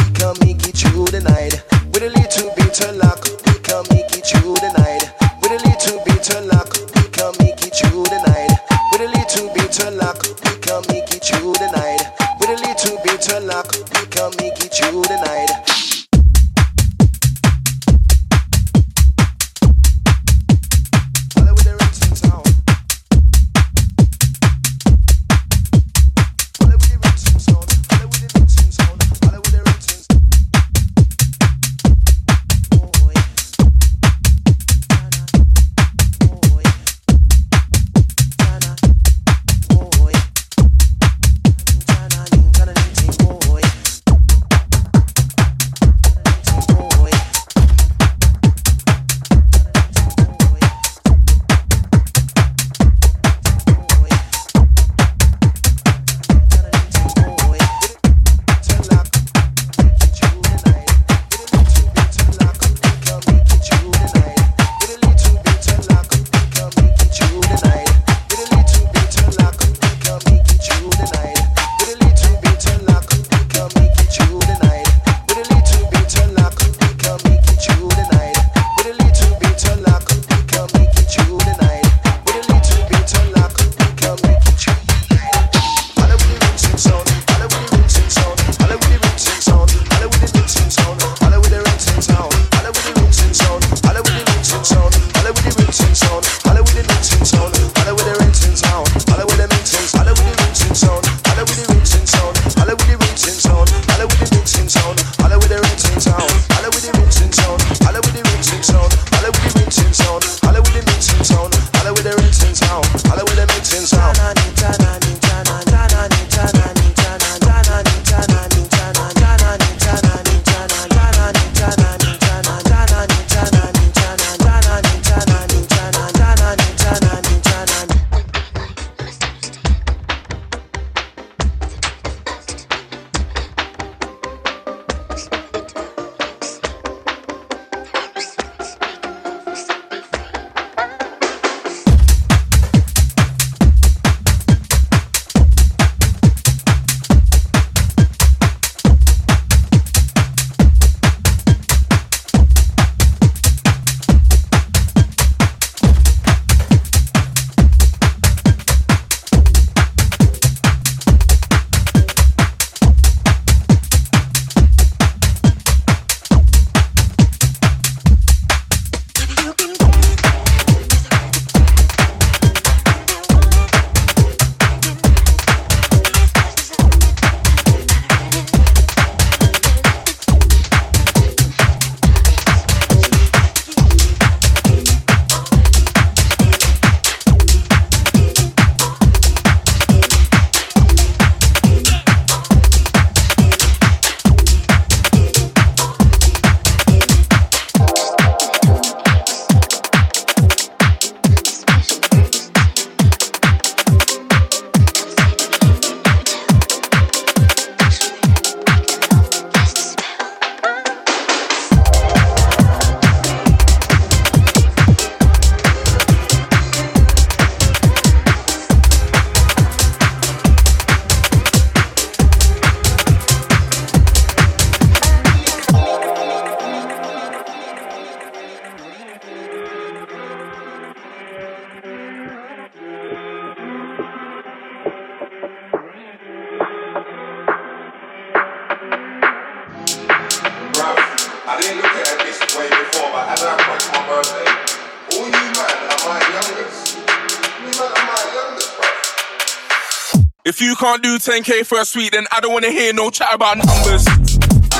do 251.13 251.31
10k 251.31 251.65
for 251.65 251.77
a 251.79 251.85
suite, 251.85 252.11
then 252.11 252.25
I 252.31 252.39
don't 252.39 252.53
wanna 252.53 252.71
hear 252.71 252.91
no 252.93 253.11
chat 253.11 253.29
about 253.33 253.61
numbers. 253.61 254.01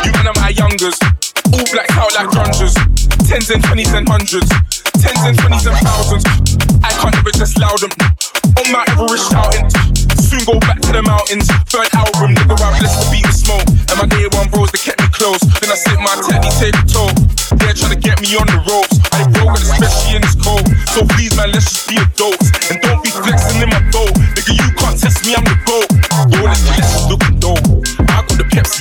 You 0.02 0.10
man 0.18 0.26
are 0.26 0.38
my 0.42 0.50
youngers, 0.50 0.98
all 1.54 1.66
blacked 1.70 1.94
out 1.94 2.10
like 2.18 2.26
grungers. 2.34 2.74
Tens 3.30 3.54
and 3.54 3.62
twenties 3.62 3.94
and 3.94 4.08
hundreds, 4.10 4.50
tens 4.98 5.22
and 5.22 5.38
twenties 5.38 5.66
and 5.70 5.78
thousands. 5.86 6.26
I 6.82 6.90
can't 6.98 7.14
ever 7.14 7.30
just 7.38 7.60
loud 7.62 7.78
them. 7.86 7.94
On 8.58 8.66
my 8.74 8.82
Everest 8.90 9.30
shouting. 9.30 9.70
Soon 10.18 10.42
go 10.50 10.58
back 10.66 10.82
to 10.82 10.92
the 10.98 11.04
mountains. 11.06 11.46
Third 11.70 11.90
album, 11.94 12.34
nigga, 12.34 12.58
I 12.58 12.82
blessed 12.82 12.98
the 12.98 13.08
beat 13.14 13.26
with 13.30 13.38
smoke. 13.38 13.68
And 13.94 13.98
my 14.02 14.08
day 14.10 14.26
one 14.34 14.50
bros, 14.50 14.74
they 14.74 14.82
kept 14.82 15.06
me 15.06 15.10
close. 15.14 15.42
Then 15.62 15.70
I 15.70 15.78
sit 15.78 16.02
my 16.02 16.18
technique, 16.18 16.58
take 16.58 16.74
a 16.74 16.86
toll. 16.90 17.14
They're 17.62 17.78
trying 17.78 17.94
to 17.94 18.02
get 18.02 18.18
me 18.26 18.34
on 18.42 18.50
the 18.50 18.58
ropes. 18.66 18.98
I 19.14 19.22
ain't 19.22 19.34
broken, 19.38 19.62
especially 19.62 20.18
in 20.18 20.26
this 20.26 20.34
cold. 20.42 20.66
So 20.98 21.06
please, 21.14 21.38
man, 21.38 21.54
let's 21.54 21.70
just 21.70 21.86
be 21.86 22.02
adults. 22.02 22.50
And 22.74 22.82
don't 22.82 23.06
be 23.06 23.14
flexing 23.14 23.62
in 23.62 23.70
my 23.70 23.82
boat. 23.94 24.18
Nigga, 24.34 24.58
you 24.58 24.70
can't 24.82 24.98
test 24.98 25.22
me, 25.30 25.38
I'm 25.38 25.46
the 25.46 25.58
GOAT. 25.70 25.93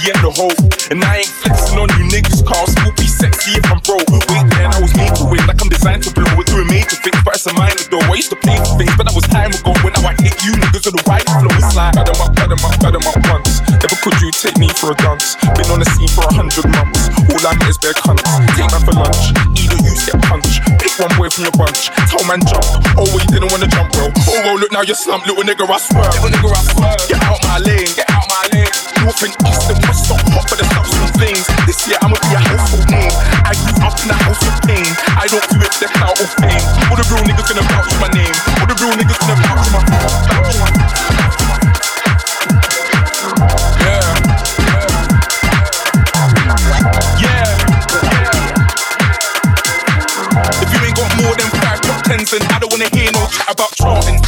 Pepsi 0.03 0.11
and 0.11 0.21
the. 0.23 0.73
And 0.91 1.05
I 1.05 1.23
ain't 1.23 1.27
flexing 1.27 1.79
on 1.79 1.89
you 1.97 2.05
niggas. 2.11 2.43
Still 2.43 2.93
be 2.99 3.07
sexy 3.07 3.57
if 3.57 3.67
I'm 3.71 3.79
broke. 3.87 4.05
Wait, 4.11 4.45
man, 4.59 4.75
I 4.75 4.81
was 4.81 4.93
made 4.97 5.15
to 5.17 5.25
win. 5.25 5.41
Like 5.47 5.63
I'm 5.63 5.69
designed 5.71 6.03
to 6.05 6.11
blow 6.13 6.27
it 6.37 6.47
through 6.51 6.63
a 6.63 6.69
major 6.69 6.99
thing. 7.01 7.15
But 7.25 7.39
it's 7.39 7.47
a 7.47 7.55
minor 7.55 7.79
though. 7.91 8.03
I 8.11 8.19
used 8.19 8.31
to 8.31 8.37
play 8.37 8.57
for 8.59 8.77
things, 8.77 8.93
but 8.99 9.07
that 9.07 9.15
was 9.15 9.25
time 9.31 9.55
ago. 9.55 9.73
When 9.83 9.95
now 9.95 10.11
I 10.11 10.15
hit 10.21 10.37
you 10.43 10.53
niggas 10.59 10.91
on 10.91 10.95
the 10.99 11.05
right 11.07 11.25
flow. 11.25 11.53
It's 11.55 11.75
like, 11.79 11.97
up, 11.97 12.35
bad 12.35 12.51
'em 12.51 12.65
up, 12.67 12.75
bad 12.83 12.95
'em 12.99 13.07
up 13.07 13.19
once. 13.31 13.63
Never 13.71 13.97
could 14.03 14.17
you 14.21 14.31
take 14.35 14.59
me 14.59 14.69
for 14.75 14.93
a 14.93 14.97
dance. 14.99 15.39
Been 15.57 15.71
on 15.71 15.81
the 15.81 15.89
scene 15.95 16.11
for 16.13 16.27
a 16.27 16.33
hundred 16.35 16.67
months. 16.75 17.09
All 17.33 17.47
I 17.47 17.55
get 17.57 17.71
is 17.71 17.79
bare 17.79 17.97
cunts. 17.97 18.27
Take 18.59 18.69
man 18.69 18.83
for 18.85 18.95
lunch. 18.97 19.33
Either 19.57 19.79
you 19.81 19.95
get 19.97 20.19
punched. 20.29 20.61
Pick 20.83 20.93
one 20.99 21.13
boy 21.17 21.29
from 21.31 21.49
your 21.49 21.57
bunch. 21.57 21.89
Tell 22.11 22.25
man 22.29 22.43
jump. 22.45 22.67
Oh, 22.99 23.07
well, 23.09 23.23
you 23.23 23.31
didn't 23.33 23.49
wanna 23.49 23.71
jump, 23.71 23.93
bro. 23.95 24.11
Oh, 24.13 24.39
well, 24.45 24.59
look 24.59 24.73
now 24.73 24.83
you're 24.83 24.99
slumped. 24.99 25.27
Little 25.27 25.47
nigga, 25.47 25.65
I 25.65 25.79
swear. 25.79 26.05
Little 26.21 26.31
nigga, 26.31 26.49
I 26.53 26.63
swear. 26.69 26.95
Get 27.09 27.23
out 27.25 27.41
my 27.47 27.59
lane. 27.65 27.91
Get 27.97 28.11
out 28.11 28.27
my 28.29 28.45
lane. 28.53 28.71
North 29.03 29.23
and 29.23 29.35
east 29.51 29.67
and 29.71 29.82
This 31.73 31.89
year 31.89 31.97
I'ma 32.03 32.21
be 32.21 32.29
a 32.37 32.41
household 32.53 32.85
name. 32.93 33.09
I 33.49 33.57
grew 33.57 33.73
up 33.81 33.97
in 34.05 34.13
a 34.13 34.19
house 34.29 34.45
of 34.45 34.61
pain. 34.69 34.85
I 35.17 35.25
don't 35.25 35.41
do 35.49 35.57
it 35.57 35.73
the 35.81 35.89
clout 35.89 36.21
or 36.21 36.29
fame. 36.37 36.61
All 36.93 37.01
the 37.01 37.07
real 37.09 37.25
niggas 37.25 37.49
gonna 37.49 37.65
vouch 37.65 37.89
for 37.89 37.97
my 37.97 38.13
name. 38.13 38.29
All 38.61 38.69
the 38.69 38.77
real 38.77 38.93
niggas 38.93 39.17
gonna 39.17 39.41
vouch 39.41 39.57
for 39.65 39.73
my 39.73 39.81
for 39.81 40.05
my 40.61 40.69
Yeah. 47.25 47.57
If 50.61 50.69
you 50.69 50.81
ain't 50.85 50.93
got 50.93 51.09
more 51.25 51.33
than 51.41 51.49
five 51.57 51.81
top 51.81 52.05
tens, 52.05 52.37
then 52.37 52.45
I 52.53 52.61
don't 52.61 52.69
wanna 52.69 52.93
hear 52.93 53.09
no 53.17 53.25
chat 53.33 53.49
about 53.49 53.73
charting. 53.81 54.21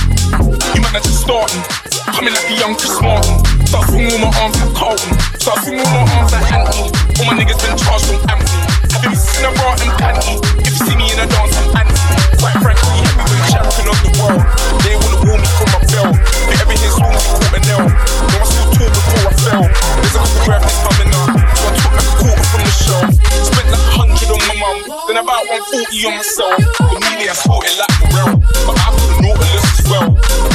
You 0.73 0.81
man 0.81 0.97
are 0.97 1.05
just 1.05 1.21
starting, 1.21 1.61
coming 2.09 2.33
like 2.33 2.49
a 2.49 2.57
young 2.57 2.73
Chris 2.73 2.97
Martin. 3.05 3.37
Start 3.69 3.85
swinging 3.93 4.25
all 4.25 4.33
my 4.33 4.41
arms 4.41 4.57
like 4.65 4.73
Carlton, 4.73 5.13
start 5.37 5.61
swinging 5.61 5.85
all 5.85 6.09
my 6.09 6.17
arms 6.17 6.33
like 6.33 6.49
Anthony. 6.49 7.04
All 7.25 7.33
my 7.33 7.41
niggas 7.41 7.57
been 7.65 7.73
charged 7.81 8.05
from 8.05 8.21
Anthony. 8.29 8.69
Have 8.93 9.09
you 9.09 9.17
seen 9.17 9.49
a 9.49 9.53
bra 9.57 9.73
and 9.81 9.97
panty? 9.97 10.37
If 10.61 10.77
you 10.77 10.81
see 10.85 10.93
me 10.93 11.09
in 11.09 11.17
a 11.17 11.25
dance, 11.25 11.57
I'm 11.57 11.73
anti. 11.81 12.21
Quite 12.37 12.53
frankly, 12.61 13.01
heavyweight 13.01 13.49
champion 13.49 13.89
of 13.89 13.99
the 14.05 14.13
world. 14.21 14.45
They 14.85 14.93
wanna 14.93 15.25
woo 15.25 15.41
me 15.41 15.49
from 15.57 15.73
my. 15.73 16.13
But 16.13 16.61
every 16.61 16.77
hit 16.77 16.93
soon 16.93 17.17
as 17.17 17.25
caught 17.25 17.57
a 17.57 17.61
nail. 17.65 17.81
No, 17.81 18.37
I 18.37 18.45
still 18.45 18.69
talk 18.77 18.93
before 18.93 19.25
I 19.25 19.33
fell. 19.41 19.65
There's 19.65 20.13
a 20.13 20.21
couple 20.21 20.41
graphics 20.45 20.79
coming 20.85 21.11
up, 21.17 21.33
so 21.33 21.65
I 21.65 21.73
took 21.81 21.95
like 21.97 22.13
a 22.13 22.17
quarter 22.21 22.45
from 22.45 22.61
the 22.61 22.75
show. 22.77 23.01
Spent 23.41 23.69
like 23.73 23.81
a 23.81 23.93
hundred 23.97 24.29
on 24.29 24.41
my 24.45 24.57
mum, 24.61 24.79
then 25.09 25.17
about 25.17 25.49
140 25.49 25.97
on 26.05 26.21
myself. 26.21 26.61
Immediately 26.61 27.33
I 27.33 27.37
sport 27.41 27.65
it 27.65 27.81
like 27.81 27.95
Pharrell, 28.05 28.37
but 28.69 28.77
I 28.77 28.93
put 28.93 29.09
the 29.09 29.17
Nautilus 29.25 29.64
well. 29.89 30.09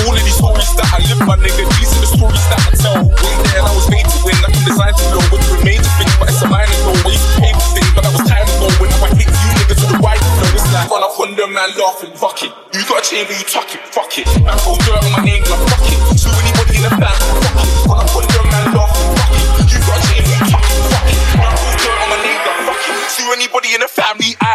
All 0.06 0.14
of 0.16 0.24
these 0.24 0.38
stories 0.38 0.70
that 0.80 0.88
I 0.90 1.00
live, 1.10 1.22
my 1.28 1.36
nigga, 1.38 1.64
these 1.78 1.92
are 1.94 2.02
the 2.04 2.12
stories 2.12 2.46
that 2.50 2.60
I 2.66 2.72
tell. 2.78 3.00
Way 3.04 3.36
there, 3.52 3.64
I 3.64 3.72
was 3.76 3.88
made 3.90 4.08
to 4.08 4.18
win, 4.26 4.38
like 4.42 4.56
I'm 4.56 4.66
designed 4.66 4.98
to 4.98 5.06
blow, 5.14 5.24
which 5.34 5.46
were 5.52 5.62
major 5.64 5.92
things, 6.00 6.14
but 6.18 6.30
it's 6.32 6.42
a 6.42 6.48
minor 6.50 6.80
goal. 6.86 6.98
Where 7.06 7.16
you 7.16 7.30
pay 7.38 7.52
for 7.54 7.70
things, 7.76 7.92
but 7.94 8.04
I 8.08 8.12
was 8.16 8.24
time 8.26 8.48
ago 8.48 8.68
when 8.82 8.90
I 8.90 9.10
hit 9.16 9.30
you 9.30 9.50
niggas 9.60 9.80
with 9.80 9.92
the 9.94 10.00
white 10.02 10.22
flow. 10.22 10.50
It's 10.56 10.66
like 10.74 10.90
run 10.90 11.04
up 11.04 11.16
on 11.20 11.36
them, 11.36 11.52
man, 11.54 11.70
laughing, 11.78 12.14
fuck 12.16 12.40
it. 12.42 12.52
You 12.74 12.82
got 12.88 13.00
a 13.00 13.04
chain, 13.06 13.26
but 13.28 13.36
you 13.38 13.46
tuck 13.46 13.70
it, 13.76 13.82
fuck 13.92 14.14
it. 14.18 14.26
Man, 14.42 14.58
throw 14.64 14.76
dirt 14.82 15.04
on 15.04 15.12
my 15.14 15.22
name, 15.22 15.44
like 15.46 15.64
fuck 15.70 15.86
it. 15.86 16.00
Sue 16.18 16.32
anybody 16.42 16.80
in 16.80 16.84
the 16.88 16.94
band, 16.98 17.20
fuck 17.44 17.60
it. 17.60 17.70
Run 17.86 18.00
up 18.02 18.16
on 18.16 18.26
them, 18.26 18.46
man, 18.50 18.66
laughing, 18.74 19.10
fuck 19.20 19.34
it. 19.36 19.46
You 19.70 19.78
got 19.84 19.98
a 19.98 20.04
chain, 20.10 20.22
but 20.26 20.36
you 20.40 20.46
tuck 20.50 20.66
it, 20.66 20.82
fuck 20.90 21.08
it. 21.12 21.20
Man, 21.38 21.52
throw 21.54 21.74
dirt 21.78 21.98
on 22.00 22.08
my 22.10 22.18
name, 22.24 22.42
like 22.42 22.62
fuck 22.66 22.84
it. 22.88 22.98
Sue 23.14 23.30
anybody 23.36 23.70
in 23.78 23.82
the 23.84 23.92
family, 23.92 24.34
I, 24.42 24.49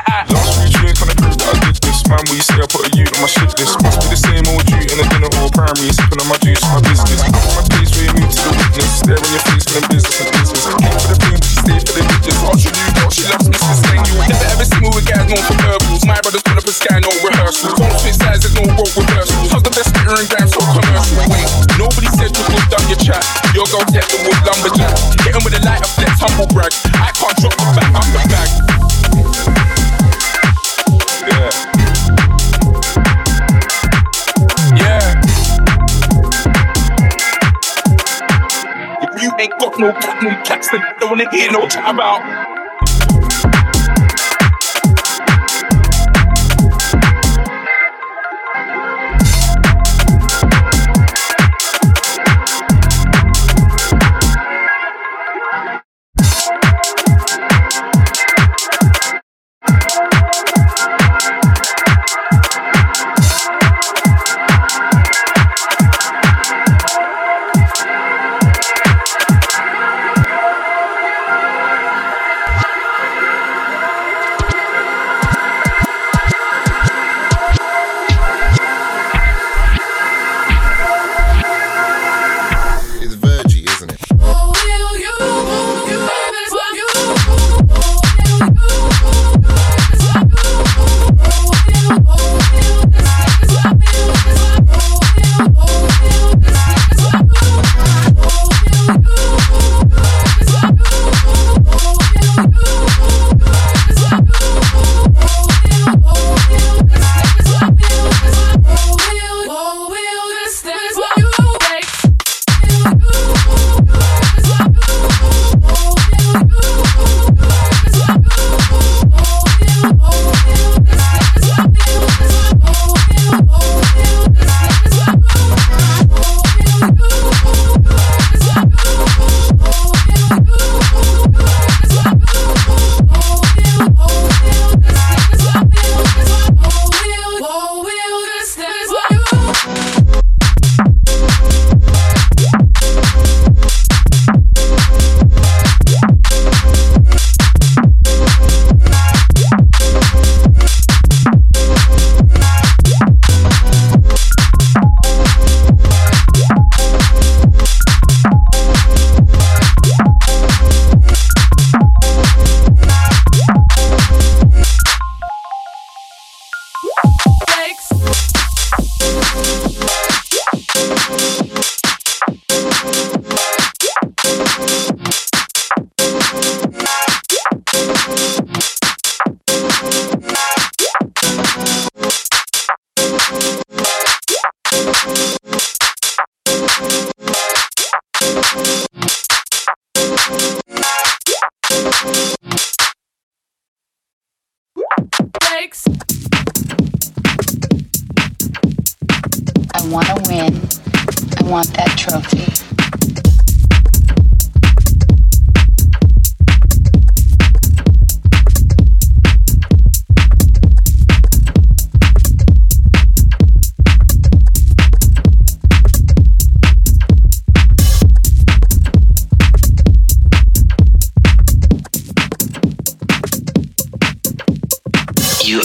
don't 41.24 41.34
hear 41.34 41.52
no 41.52 41.68
chat 41.68 41.94
about. 41.94 42.53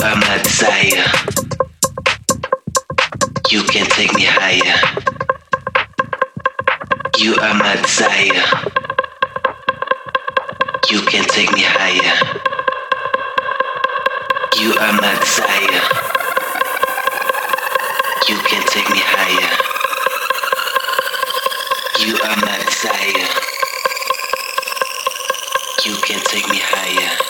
Are 0.03 0.15
my 0.15 0.37
desire. 0.43 1.03
You 3.49 3.63
can 3.63 3.85
take 3.87 4.13
me 4.13 4.23
higher. 4.25 4.79
You 7.17 7.35
are 7.35 7.53
my 7.53 7.75
desire. 7.75 8.45
You 10.89 11.01
can 11.01 11.25
take 11.25 11.51
me 11.51 11.63
higher. 11.63 12.15
You 14.61 14.73
are 14.79 14.93
my 14.93 15.15
desire. 15.19 15.83
You 18.29 18.37
can 18.47 18.63
take 18.67 18.89
me 18.89 19.01
higher. 19.03 19.51
You 21.99 22.15
are 22.15 22.37
my 22.37 22.57
desire. 22.63 23.27
You 25.85 25.95
can 26.03 26.19
take 26.23 26.47
me 26.49 26.59
higher. 26.61 27.28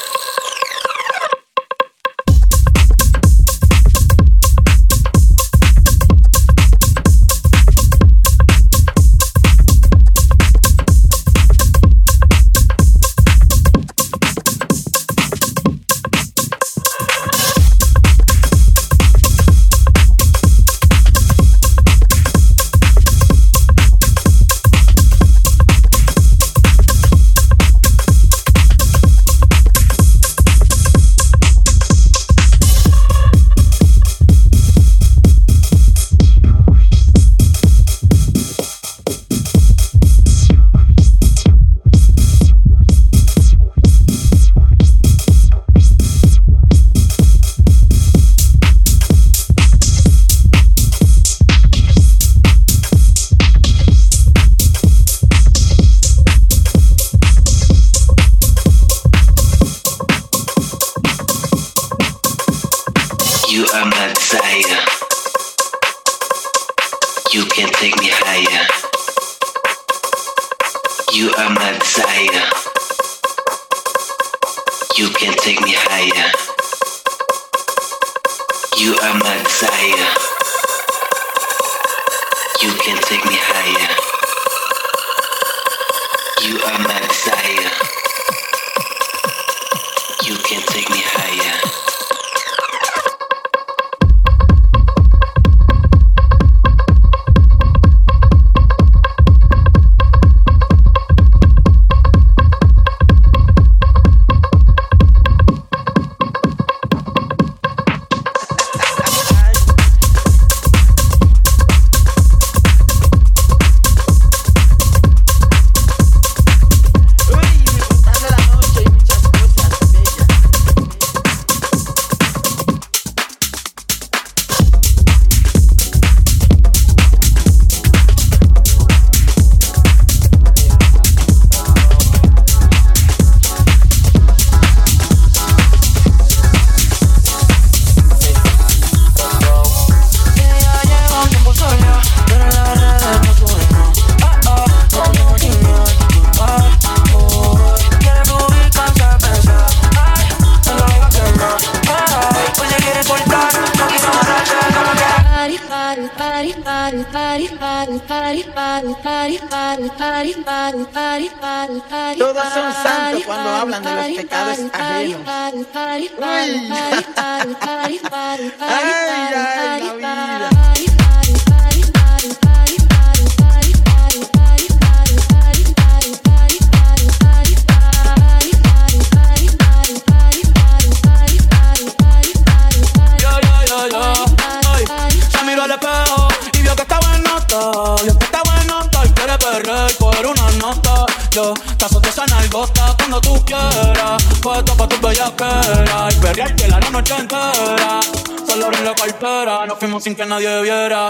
Esa 192.20 192.36
nalgota 192.36 192.96
cuando 192.98 193.22
tú 193.22 193.46
quieras. 193.46 194.24
Puesto 194.42 194.76
pa' 194.76 194.88
tu 194.88 195.00
bellaquera 195.00 196.10
y 196.12 196.16
perrear 196.16 196.56
que 196.56 196.68
la 196.68 196.80
noche 196.80 197.16
entera. 197.16 198.00
Solo 198.48 198.72
en 198.74 198.86
la 198.86 198.96
cartera, 198.96 199.66
nos 199.66 199.78
fuimos 199.78 200.04
sin 200.04 200.16
que 200.16 200.26
nadie 200.26 200.62
viera. 200.62 201.10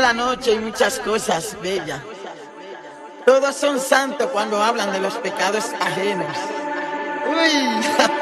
La 0.00 0.12
noche 0.12 0.52
y 0.52 0.58
muchas 0.58 0.98
cosas 1.00 1.56
bellas. 1.60 2.00
Todos 3.24 3.56
son 3.56 3.78
santos 3.80 4.30
cuando 4.32 4.62
hablan 4.62 4.92
de 4.92 5.00
los 5.00 5.14
pecados 5.14 5.72
ajenos. 5.80 6.36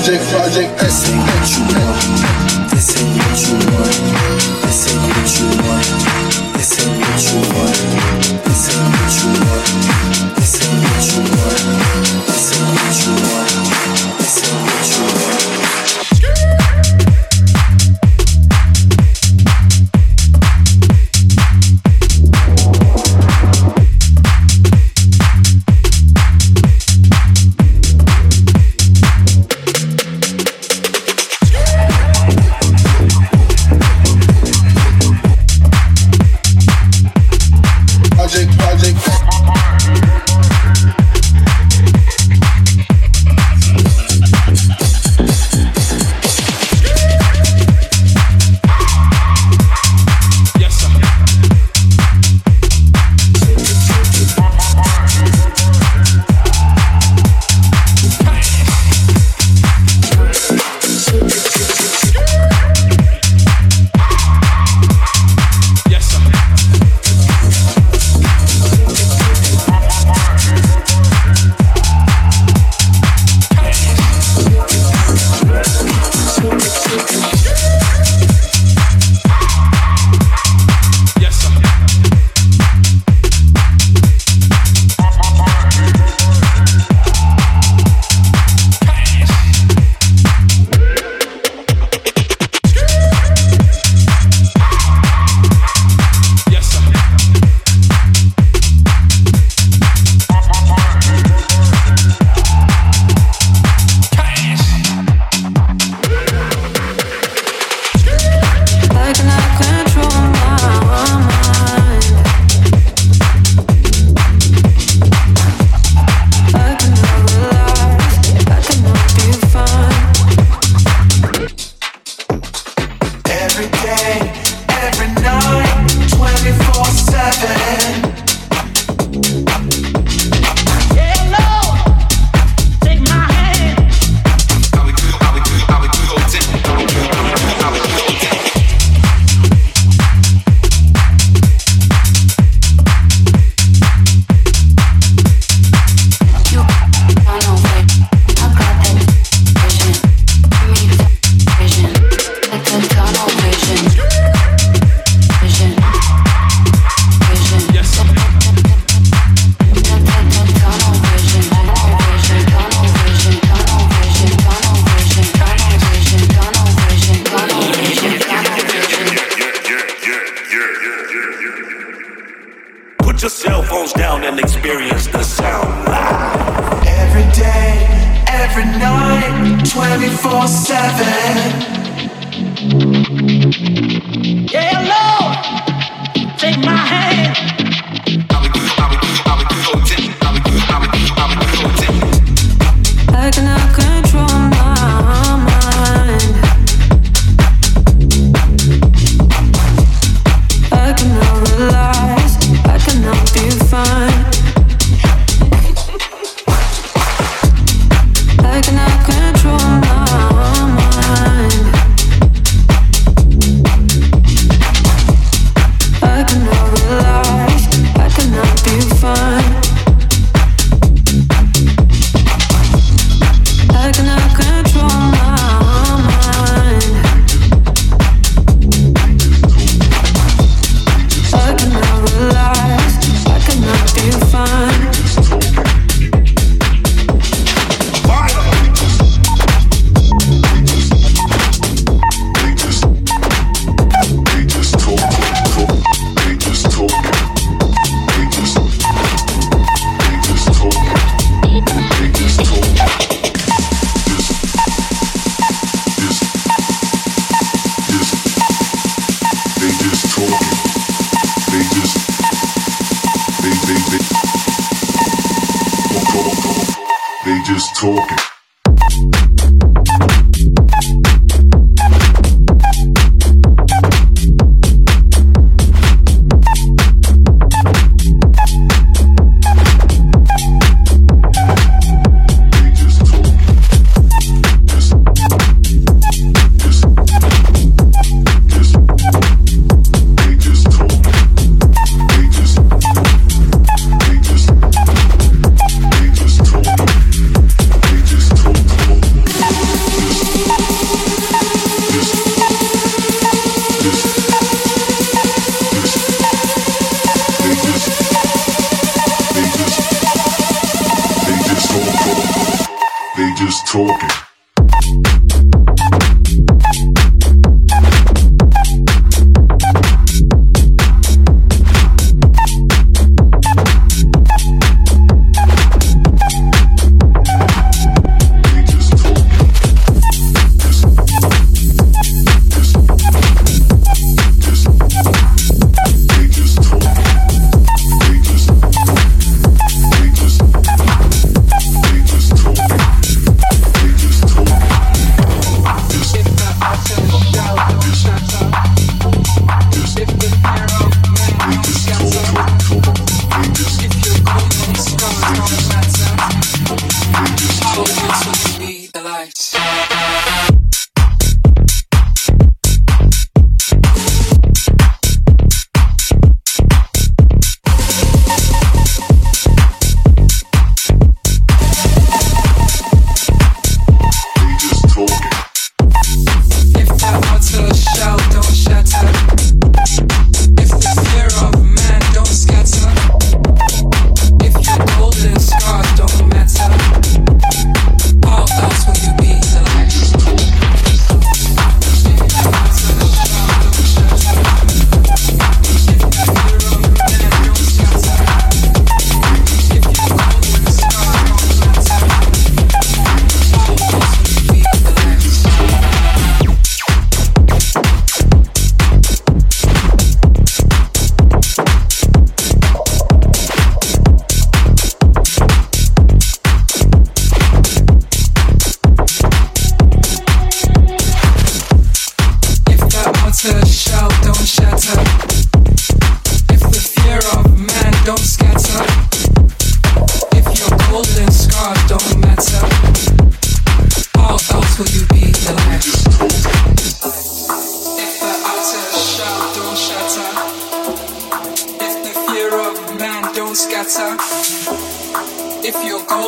Project, 0.00 0.24
project, 0.30 0.78
this 0.80 1.59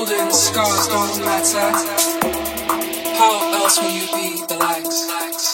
golden 0.04 0.32
scars 0.32 0.88
don't 0.88 1.24
matter. 1.24 1.70
How 3.16 3.52
else 3.54 3.78
will 3.78 3.90
you 3.90 4.06
be 4.12 4.44
the 4.46 4.56
likes? 4.56 5.51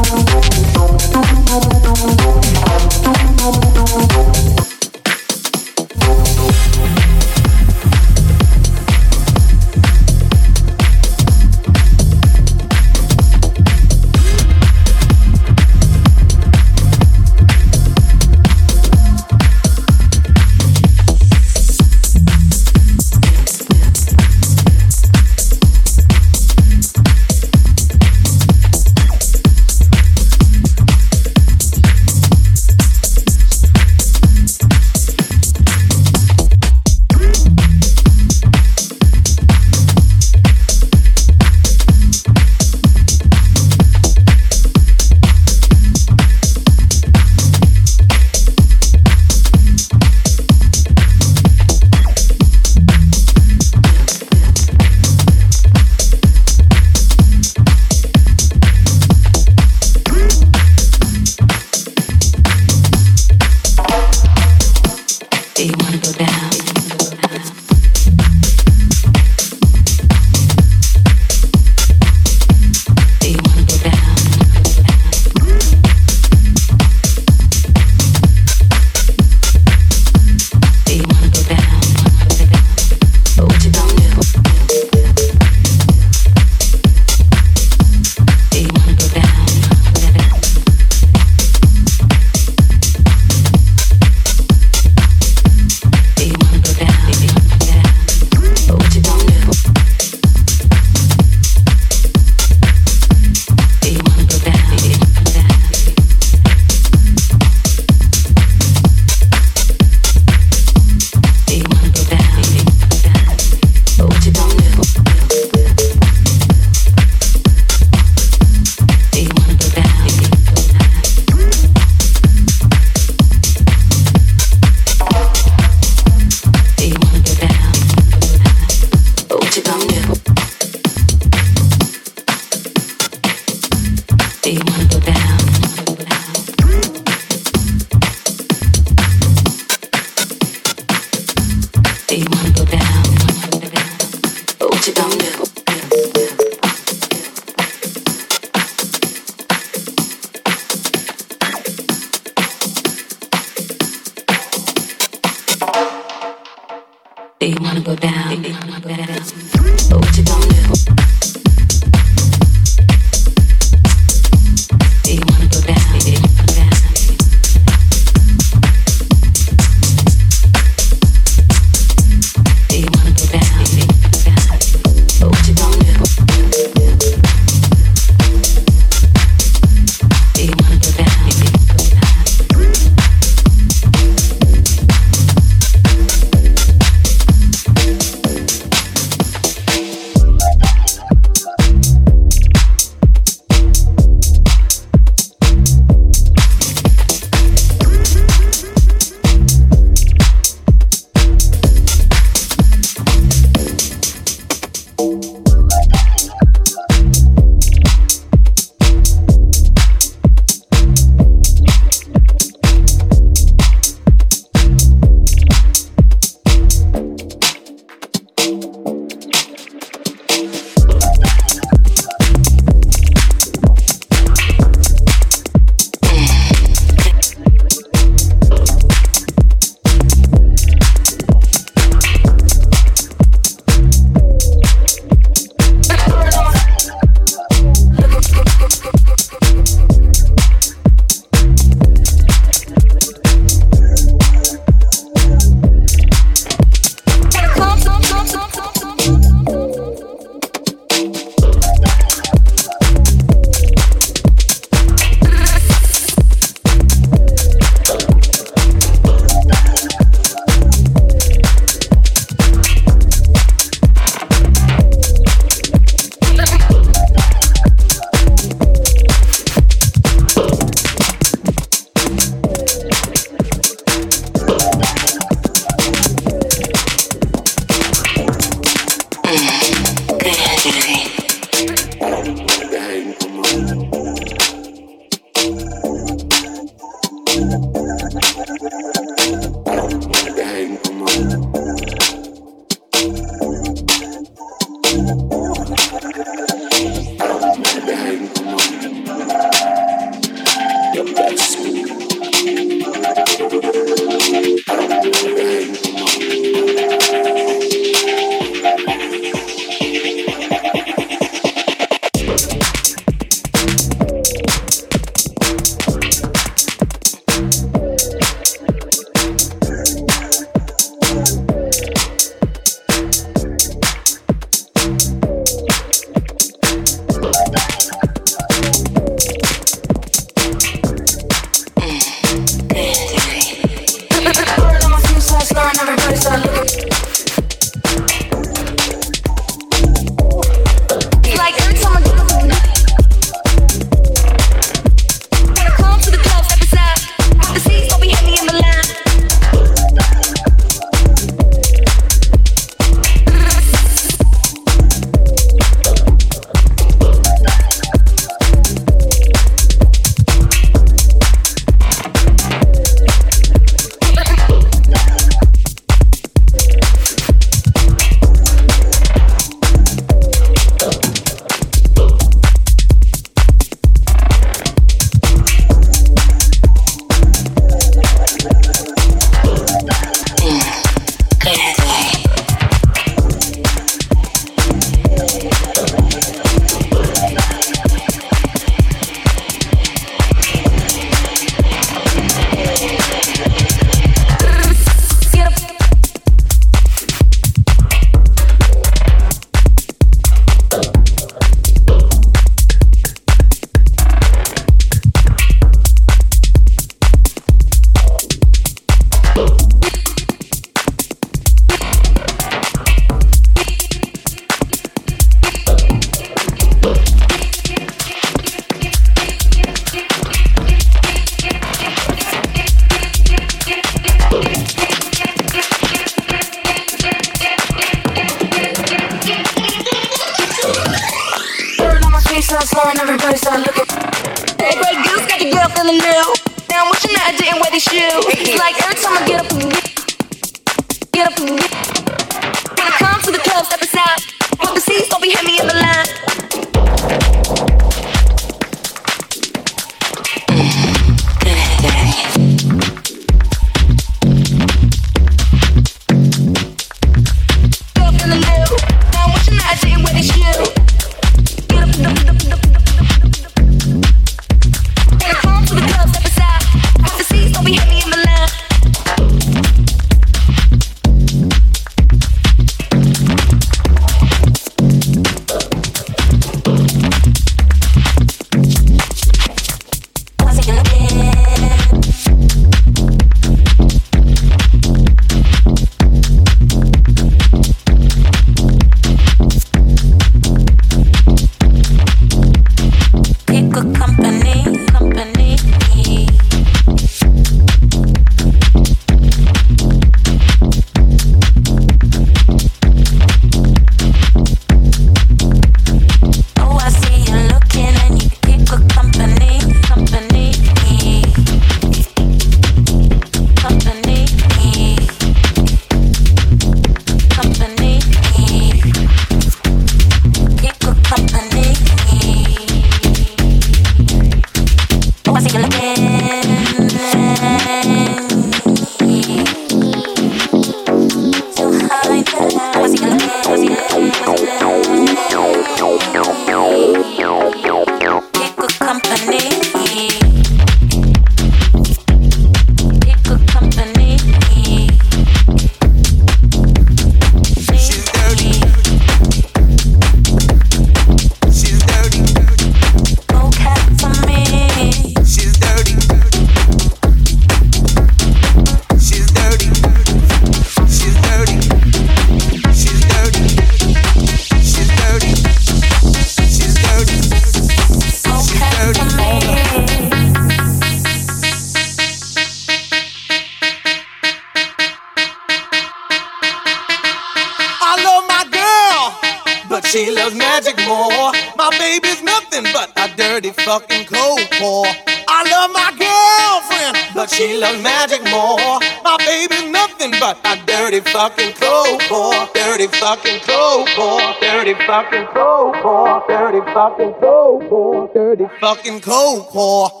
fucking 595.01 595.27
cold 595.33 595.75
core, 595.77 596.23
dirty 596.27 596.59
fucking 596.73 597.13
cold 597.13 597.69
core, 597.69 598.09
dirty 598.13 598.45
fucking 598.59 599.01
cold 599.01 599.47
core. 599.47 600.00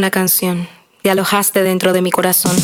una 0.00 0.10
canción. 0.10 0.66
Te 1.02 1.10
alojaste 1.10 1.62
dentro 1.62 1.92
de 1.92 2.00
mi 2.00 2.10
corazón. 2.10 2.56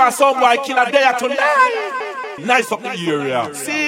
Cause 0.00 0.16
somewhere 0.16 0.44
I 0.44 0.56
kill 0.56 0.78
a 0.78 0.90
day 0.90 1.12
tonight. 1.18 2.36
Nice 2.46 2.72
up 2.72 2.80
the 2.80 2.88
area. 2.88 3.54
See 3.54 3.79